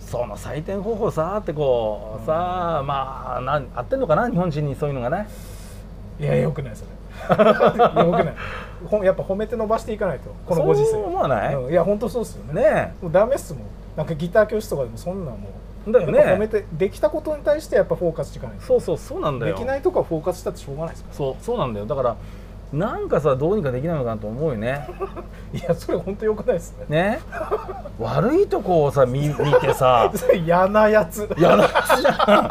[0.00, 5.28] その採点方法さってこうさあまあなん合ってんのかな日本人にそういうのがね。
[6.20, 6.90] いやよくないそれ。
[7.38, 8.34] よくない。
[8.86, 10.92] ほんやっぱ褒めて伸ばしていかないとこのご時世。
[10.92, 11.54] そう思わない？
[11.54, 11.70] うん。
[11.70, 12.62] いや本当そうですよね。
[12.62, 13.62] ねもうダメっすもん。
[13.96, 15.52] なんかギター教室とかでもそんなんもう
[15.92, 16.18] だよね。
[16.20, 18.58] 褒めてできたことに対してやっぱフォーカスしていかない。
[18.58, 19.54] とそうそうそうなんだよ。
[19.54, 21.86] できないとこはフォーカスしたってしょうがないですかそうそうなんだよ。
[21.86, 22.16] だから
[22.72, 24.86] なんかさどうにかできないのかなと思うよね。
[25.52, 26.88] ら いやそれ本当よくないですね。
[26.88, 27.20] ね？
[27.98, 30.10] 悪いとこをさ見見てさ。
[30.14, 31.28] そ れ嫌なやつ。
[31.38, 32.50] やらつじゃん。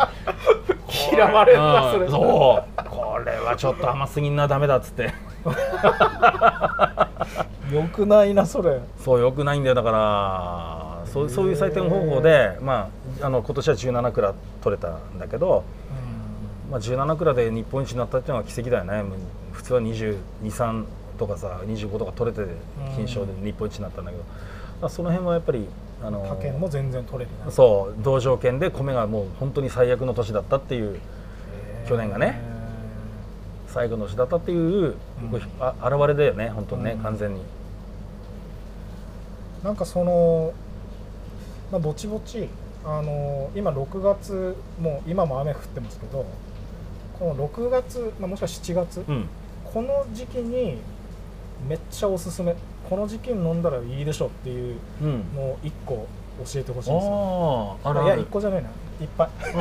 [1.16, 2.06] 嫌われるなそれ。
[2.06, 2.12] うん。
[2.12, 2.84] そう。
[2.90, 5.14] これはちょっと甘すぎんなダメだっつって。
[7.72, 8.80] よくないなそれ。
[9.04, 10.87] そうよくないんだよだから
[11.18, 12.90] そうそういう採点方法で、ま
[13.22, 15.64] あ、あの今年は17蔵取れたんだけど、
[16.70, 19.04] まあ、17蔵で日本一になったっていうのは奇跡だよね。
[19.52, 20.86] 普通は223
[21.18, 22.48] とかさ25とか取れて
[22.96, 24.24] 金賞で日本一になったんだけど、
[24.82, 25.68] まあその辺はやっぱり
[26.04, 27.52] あの他県も全然取れてない。
[27.52, 31.00] そう同条件で米がもう本当に最悪の年だったっていう
[31.88, 32.40] 去年がね
[33.68, 34.94] 最後の年だったっていう、
[35.32, 37.00] こうあ現れだよね本当にね、うん。
[37.00, 37.42] 完全に。
[39.64, 40.54] なんかその、
[41.72, 42.48] まあ、ぼちぼち
[42.86, 46.26] あの今6月もう今も雨降ってますけど
[47.20, 49.28] この6月、まあ、もしくは7月、うん。
[49.66, 50.78] この時期に
[51.68, 52.56] めっちゃおすすめ。
[52.90, 55.24] この時期に飲んだらいいでしょっていううん。
[55.36, 56.08] のを1個
[56.46, 57.78] 教えてほしいんですよ。
[57.84, 58.04] ああある。
[58.04, 58.70] いやある1個じゃないな。
[59.02, 59.30] いっぱい。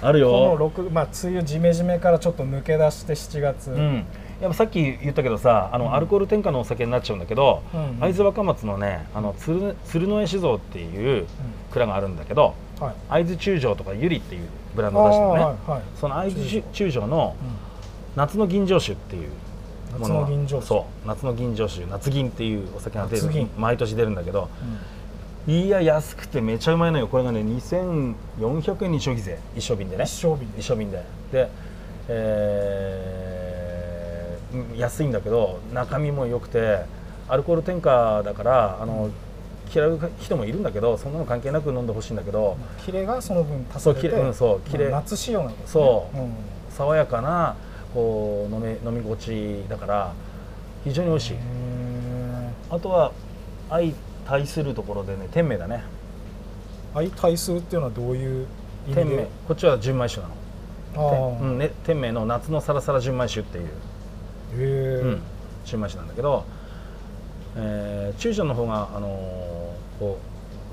[0.00, 4.04] あるこのよ、6、まあ、梅雨ジメジメからちょっと抜け出して7月、うん、
[4.40, 5.94] やっぱさっき言ったけどさあの、うん。
[5.94, 11.26] アルコール添加のお酒になっちゃうんだけど、うん会津若松のねあの鶴鶴の江酒造っていう
[11.72, 12.54] 蔵があるんだけど
[13.08, 15.82] 会津中将とかゆりっていうブランドを出してるのね、はいはい。
[15.96, 17.36] その会津中中将の
[18.14, 19.30] 夏の吟醸酒っていう
[19.98, 20.66] ものが夏の吟醸酒。
[20.66, 24.48] そう夏の吟醸酒夏銀っていうお酒が出る毎年出るんだけど
[25.46, 25.54] うん。
[25.54, 27.08] いや安くてめちゃうまいのよ。
[27.08, 29.38] これがね2400円に消費税。
[29.56, 30.04] 一升瓶でね。
[30.04, 30.60] 一升瓶で。
[30.60, 31.04] 一升瓶で。
[31.32, 31.48] で、
[32.08, 33.37] えーうん
[34.76, 36.80] 安いんだけど中身も良くて
[37.28, 39.10] アルコール添加だからあの
[39.74, 44.88] 嫌う人もいるんだけどそんなの関係なく飲んでほしいんだけどキレがその分足されてそううんそうキレ。
[44.88, 45.66] まあ夏仕様なんですね。
[45.66, 46.16] そう。
[46.16, 46.32] うん。
[46.70, 47.56] 爽やかな
[47.92, 50.12] こう飲め飲み心地だから
[50.84, 51.34] 非常に美味しい。
[51.34, 51.38] へ
[52.70, 53.12] あとは
[53.68, 53.92] 相
[54.26, 55.84] 対するところでね天明だね。
[56.94, 58.46] ー相対するっていうのはどういう
[58.86, 60.34] 意味天明でこっちは純米酒なの。
[61.40, 63.68] うんね、天明の夏のサラサラ純米酒っていう、
[64.54, 65.20] うん、
[65.64, 66.44] 純米酒なんだけど、
[67.56, 70.18] えー中将の方が、あのーこ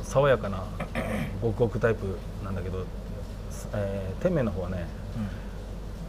[0.01, 0.63] う爽やかな
[1.41, 2.85] ごくごくタイプなんだけど、
[3.73, 4.85] えー天明の方はね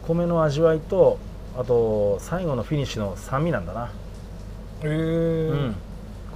[0.07, 1.17] 米の味わいと
[1.59, 3.89] あと最後のフィニッシュの酸味なんだな、へ
[4.83, 4.87] え
[5.49, 5.75] うん、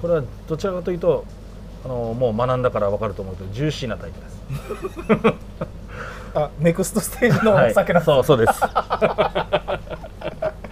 [0.00, 1.24] これはどちらかというと、
[1.84, 5.34] あのーもう学んだから分かると思うけどジューシーなタイプです。
[6.34, 8.60] あネクストステージのはいお酒なんですそうそうです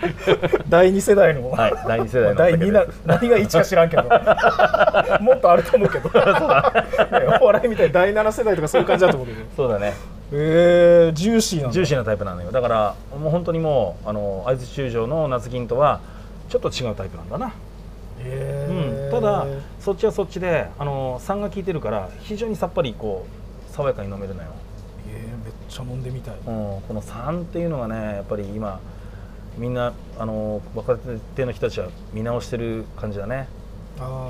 [0.68, 3.02] 第二世代の、はい第二世代の第二なです。
[3.04, 4.02] 何が1か知らんけど。
[5.20, 7.38] もっとあると思うけど、 ね。
[7.40, 9.38] お笑いみたいに第7世代とかそういう感じだと思うけど。
[9.56, 9.94] そうだね。
[10.32, 12.52] えー、ジューシーなジューシーなタイプなのよ。
[12.52, 16.00] だからもう本当にもうあの会津中将の夏銀とは
[16.48, 17.52] ちょっと違うタイプなんだな、
[18.20, 19.06] えー。
[19.06, 19.44] うん、ただ
[19.80, 24.48] そっちはそっちであの酸が効いてるから非常にさっぱりこう爽やかに飲めるのよ、
[25.12, 28.78] えーめっちゃ飲んでみたい、うん、この酸っていうのがねやっぱり今
[29.60, 30.96] みんなあの若
[31.36, 33.46] 手の人たちは見直してる感じだね。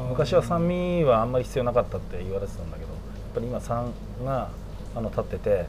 [0.08, 3.92] 昔は酸味はあんまり必要なかったって言われてたんだけどやっぱり今酸
[4.24, 4.50] が
[4.96, 5.66] あの立ってて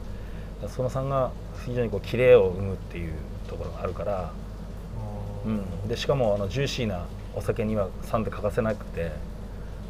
[0.66, 1.30] その酸が
[1.64, 3.12] 非常にこうキレを生むっていう
[3.46, 4.32] ところがあるから、
[5.46, 7.06] うん、でしかもあのジューシーな
[7.36, 9.12] お酒には酸って欠かせなくて。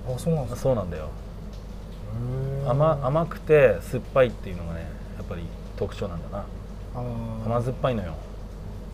[0.07, 1.09] あそうなんそうなんだよ。
[2.69, 4.81] 甘甘くて酸っぱいっていうのがね
[5.17, 5.45] やっぱり
[5.77, 6.45] 特徴なんだな。
[7.47, 8.15] 甘酸っぱいのよ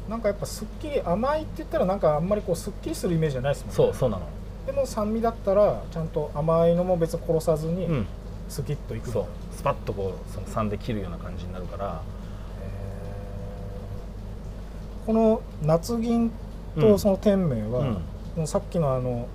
[0.09, 3.75] なんかやっぱすっきり甘いって言ったらなんかあんまりこうすっきりするイメージじゃないですもんね。
[3.77, 4.27] そうそうなの。
[4.67, 8.07] でも酸味だったらちゃんと甘いのも別に殺さずにうん。
[8.49, 9.11] スキッといく。
[9.11, 9.25] そう。
[9.55, 12.01] スパッとこうその酸で切るような感じになるから。
[15.07, 16.31] この夏銀
[16.77, 16.83] うん。
[16.83, 17.97] とその天明は、
[18.37, 18.47] うん。
[18.47, 19.27] さっきのあの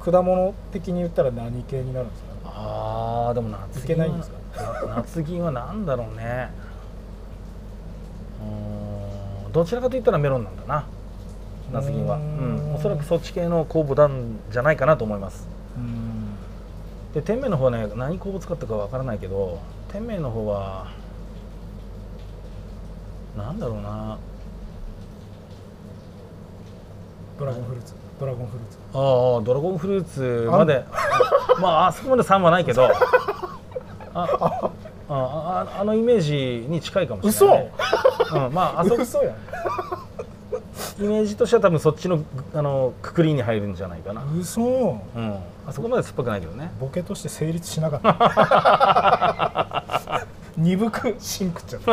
[0.00, 2.30] 果物的に言ったら何系になるんですか？
[2.44, 4.36] あーでも夏銀いけないんですか？
[4.96, 6.50] 夏銀は何だろうね
[9.52, 10.86] どちらかといったらメロンなんだな。
[11.72, 12.16] 夏銀は。
[12.16, 12.72] うん。
[12.72, 15.48] ん、おそらくそっち系の酵母なんじゃないかなと思います。
[15.76, 16.36] うん。
[17.14, 20.86] で天明の方はね何酵母使ったかわからないけど天明の方は
[23.36, 24.18] なんだろうな。
[27.38, 27.94] ドラゴンフルーツ。
[28.18, 28.78] ドラゴンフルーツ。
[28.92, 30.84] ああドラゴンフルーツまで。
[31.60, 32.90] まああそこまで酸はないけど。
[34.12, 34.70] あ
[35.12, 37.72] あああのイメージに近いかもしれない、ね、
[38.32, 39.36] うん、まああそ嘘やん
[41.00, 42.22] イメージとしては多分そっちの
[42.54, 44.62] あのくくりに入るんじゃないかな、嘘。
[44.62, 46.70] うん、あそこまで酸っぱくないけどね。
[46.80, 49.84] ボケとして成立しなかった。
[50.56, 51.90] 鈍くシンクっちゃった。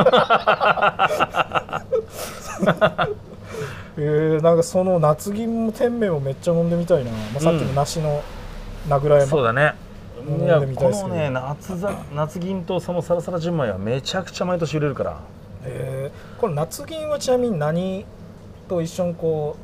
[3.97, 8.21] えー、なんかその夏銀も天明もめっちゃ飲んでみたいな、まあ、さっきの梨の
[8.87, 9.73] 名倉山、そうだね
[10.27, 15.17] いやこのね夏ざ夏銀とそのサラサラ純米はめちゃくちゃ毎年売れるから。
[15.63, 18.05] えー、この夏銀はちなみに何
[18.69, 19.55] と一緒にこ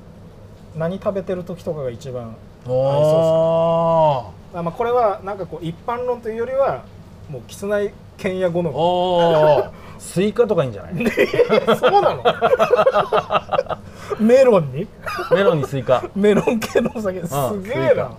[0.75, 2.35] う何食べてる時とかが一番
[2.67, 6.83] おあ、まあ、これはなんかこう一般論というよりは
[7.29, 8.69] もうキスナイ剣や好み。
[9.99, 10.95] スイカとかいいんじゃない？
[11.77, 12.23] そうなの？
[14.19, 14.87] メロンに？
[15.31, 16.03] メロンにスイカ。
[16.15, 17.21] メロン系のお酒。
[17.25, 18.11] すげえな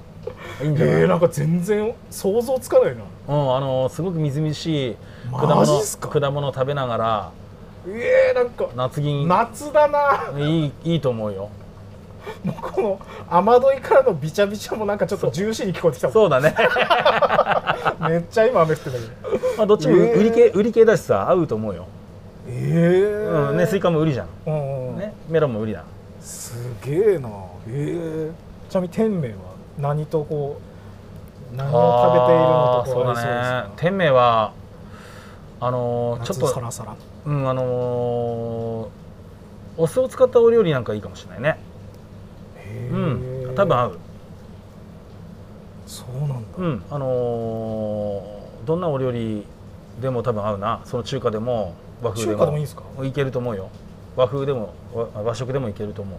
[0.63, 3.03] いいんじゃない、えー、なんか全然想像つかないな。
[3.29, 4.97] うん、あのすごくみずみずしい
[5.31, 7.33] 果マ物果物食べながら
[7.87, 9.29] えー、なんか夏銀。
[9.29, 10.39] 夏だな。
[10.39, 11.51] いいいいと思うよ。
[12.43, 16.15] もうこの雨どいからのビチャビチャもなんかちょっとジューシーに聞こえてきたもん。
[16.15, 16.55] そうだね、
[18.09, 19.39] めっちゃ今雨降ってんだけど。
[19.59, 20.19] まあ、どっちもえー。
[20.19, 21.87] 売り系、売り系だしさ合うと思うよ、
[22.49, 25.85] えー、うんね、スイカも瓜じゃん、うんうん、ね、メロンも瓜だ。
[26.23, 27.29] すげえな。
[27.69, 28.33] えー、
[28.71, 29.54] ちなみに天明は？
[29.79, 30.61] 何とこ
[31.53, 33.73] う何を食べているのとそうだね。
[33.77, 34.53] 天明は
[35.61, 36.97] あのーちょっと夏サラサラ。
[37.27, 38.89] うんあのー
[39.77, 41.59] お酢を使ったお料理なんかいいかもしれないね。
[42.57, 43.99] へうーん多分合う。
[45.87, 49.45] そうなんだ、うんあのーどんなお料理
[50.01, 50.81] でも多分合うな。
[50.85, 52.39] その中華でも和風でも。
[52.39, 52.83] 中華でもいいんですか？
[53.05, 53.69] いけると思うよ。
[54.17, 56.19] 和風でも和和食でもいけると思う。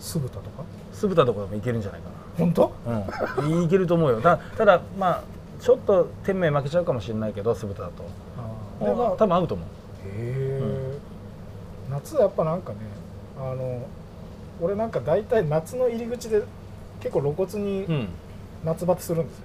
[0.00, 0.64] 酢豚とか？
[0.92, 2.08] 酢豚とかでもいけるんじゃないか
[2.38, 2.72] 本当？
[2.86, 3.06] な
[3.38, 3.62] うん。
[3.64, 4.20] いけると思うよ。
[4.20, 5.22] たただまあ
[5.60, 8.04] ちょっと天命負けちゃうかもしれないけど酢豚だと。
[8.84, 9.66] でまあ多分合うと思う。
[9.66, 10.12] へ
[10.60, 10.98] え、
[11.90, 12.78] 夏はやっぱなんかね
[13.38, 13.86] あの
[14.60, 16.42] 俺なんか大体夏の入り口で
[17.00, 18.08] 結構露骨にうん。
[18.64, 19.44] 夏バテするんですよ、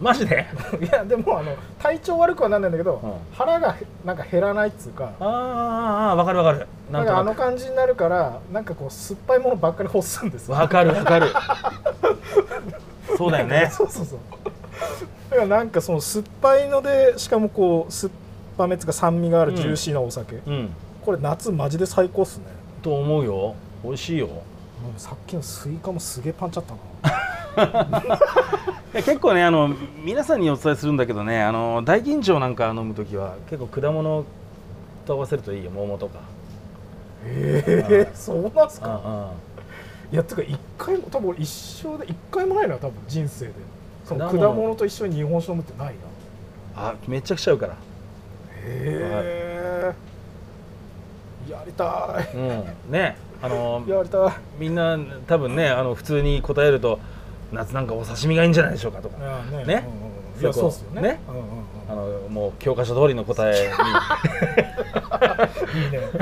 [0.00, 0.46] マジで？
[0.80, 3.12] いやでもあの体調悪くはなんないんだけど、うん。
[3.36, 3.74] 腹が
[4.04, 5.10] なんか減らないっつうか。
[5.20, 5.26] あー
[6.10, 6.66] あーわかるわかる。
[6.90, 10.54] ななんんかあの感じになるからなんかこう酸っぱいものばっかり欲すんですよ。
[10.54, 11.28] わかるわかる。
[13.16, 13.68] そうだよね。
[13.72, 14.18] そうそうそう。
[15.30, 18.12] だからなんかその酸っぱいのでしかもこう酸っ
[18.58, 20.70] ぱめっつうか酸味があるジューシーなお酒、うん。
[21.04, 22.44] これ夏マジで最高っすね。
[22.82, 23.54] と思うよ。
[23.84, 24.28] 美味しいよ
[24.96, 26.74] さっきのスイカもすげえパンチあった
[27.62, 28.18] な。
[29.02, 29.74] 結構ねあの
[30.04, 34.24] 皆さんにお伝えするんだけどねあの大吟醸なんか飲む時は結構果物
[35.06, 36.18] と合わせるといいよ桃とか。
[37.26, 39.00] ええそうなんすか？
[39.04, 39.32] あ
[40.12, 43.52] いやてか一回も多分俺一生で一回もないな多分人生で。
[44.04, 45.94] その果物と一緒に日本酒飲むってない
[46.76, 46.82] な。
[46.82, 47.72] ああめちゃくちゃ合うから。
[47.72, 47.76] へ
[51.46, 52.36] えやりたい。
[52.36, 52.92] うん。
[52.92, 53.84] ねあの
[54.58, 56.98] みんな多分ねあの普通に答えると
[57.52, 59.18] 夏なんかお刺身がいいんじゃないでしょうかとか。
[59.18, 59.64] ね。
[59.64, 59.86] ね。
[59.86, 61.02] うんうんいやそうっすよね。
[61.02, 61.20] ね。
[61.28, 61.48] うんうんうん。
[61.88, 63.68] あのもう教科書通りの答え いい
[65.92, 66.00] ね。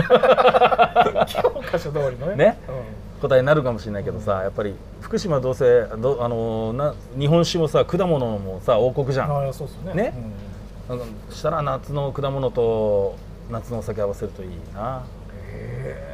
[1.27, 2.37] 教科書通りのね。
[2.37, 2.59] ね。
[2.69, 2.77] うに
[3.23, 9.29] 答えになるかもしれないけどさやっぱり福島どうせどあのな日本酒もさ果物もさ王国じゃん。
[9.29, 10.03] んああそうっすよね。
[10.03, 10.15] ね。
[10.91, 13.17] あのしたら夏の果物と
[13.51, 15.03] 夏のお酒合わせるといいな。
[15.51, 16.12] へえ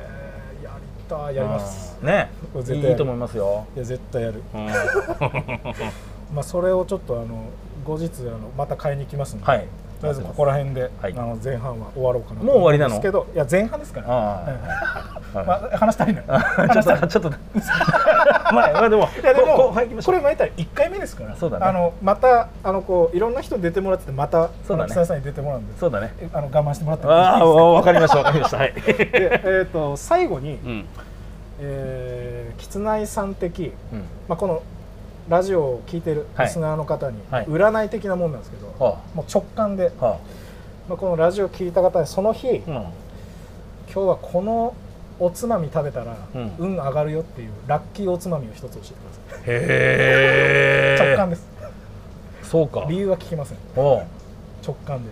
[1.15, 1.97] やりたいやります。
[2.01, 2.07] うん。
[2.07, 2.31] ね。
[2.57, 4.43] 絶対いいと思いますよ、いや絶対やる。
[4.55, 4.67] うん。
[6.35, 7.45] まあそれをちょっとあの
[7.85, 9.45] 後日あのまた買いに行きますんで。
[9.45, 9.67] はい
[10.01, 11.13] とりあえずここら辺で、はい。
[11.17, 14.13] あの前半は終わろうかなともう終わりなの思うんですけどいや前半ですから、あ
[15.35, 16.25] はいまあ、話足りない。
[16.25, 21.37] ちょっとちょっとまあまあでもいやでもこれ巻いたら1回目ですから。
[21.37, 21.67] そうだね。
[21.67, 24.93] あのまたあのこういろんな人に出てもらっててまたそうだね。
[24.93, 25.79] あの久々に出てもらうんで。
[25.79, 26.15] そうだね。
[26.21, 27.45] えあの我慢してもらってもいいですか？
[27.45, 28.57] わかりましたわかりました。
[28.59, 28.83] はい、で
[29.45, 30.85] えー、と最後に、うん。
[31.61, 34.05] えー、キツナイさん的、うん。
[34.29, 34.63] まあ、この
[35.29, 37.47] ラジオを聞いてるリスナーの方に、はい。
[37.47, 40.17] 占い的なもんなんですけど、はもう直感で、ま
[40.91, 42.93] あ、このラジオを聞いた方にその日、今
[43.87, 44.75] 日はこの
[45.21, 46.53] おつまみ食べたら、うん。
[46.59, 50.97] 運上がるよっていうラッキーおつまみを一つ教えてください、へえ。
[51.05, 51.49] 直感です。
[52.43, 52.87] そうか。
[52.89, 53.59] 理由は聞きません。
[53.77, 54.05] 直
[54.87, 55.11] 感で。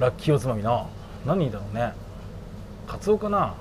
[0.00, 0.86] ラッキーおつまみな。
[1.26, 1.92] 何だろうね。
[2.86, 3.54] カツオかな。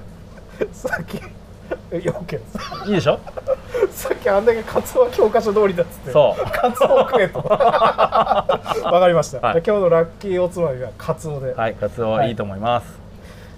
[0.72, 1.20] さっきえ
[1.92, 3.18] いや OK ですいいでしょ？
[3.90, 6.10] さっきあんだけカツオは教科書通りだっつって。
[6.10, 6.44] そう。
[6.50, 7.38] カツオを食えと。
[7.48, 8.46] わ
[9.00, 9.62] かりました、はい。
[9.66, 12.32] 今日のラッキーおつまみはカツオで、はいカツオはい。
[12.32, 12.86] いと思います、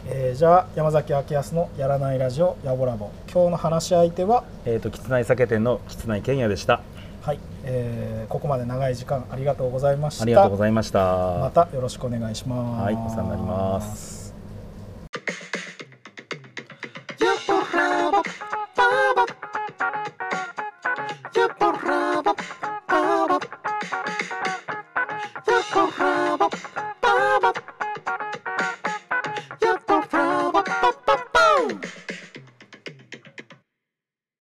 [0.08, 4.44] えーじゃあ山崎明康のやらないラジオやぼラボ今日の話し相手は？
[4.64, 6.80] えっ、ときつない酒店のきつないけんやでした。
[7.22, 10.22] はい、えーここまで長い時間ありがとうございました。
[10.22, 11.00] ありがとうございました。
[11.40, 12.82] またよろしくお願いします。
[12.84, 14.34] はいお世話になります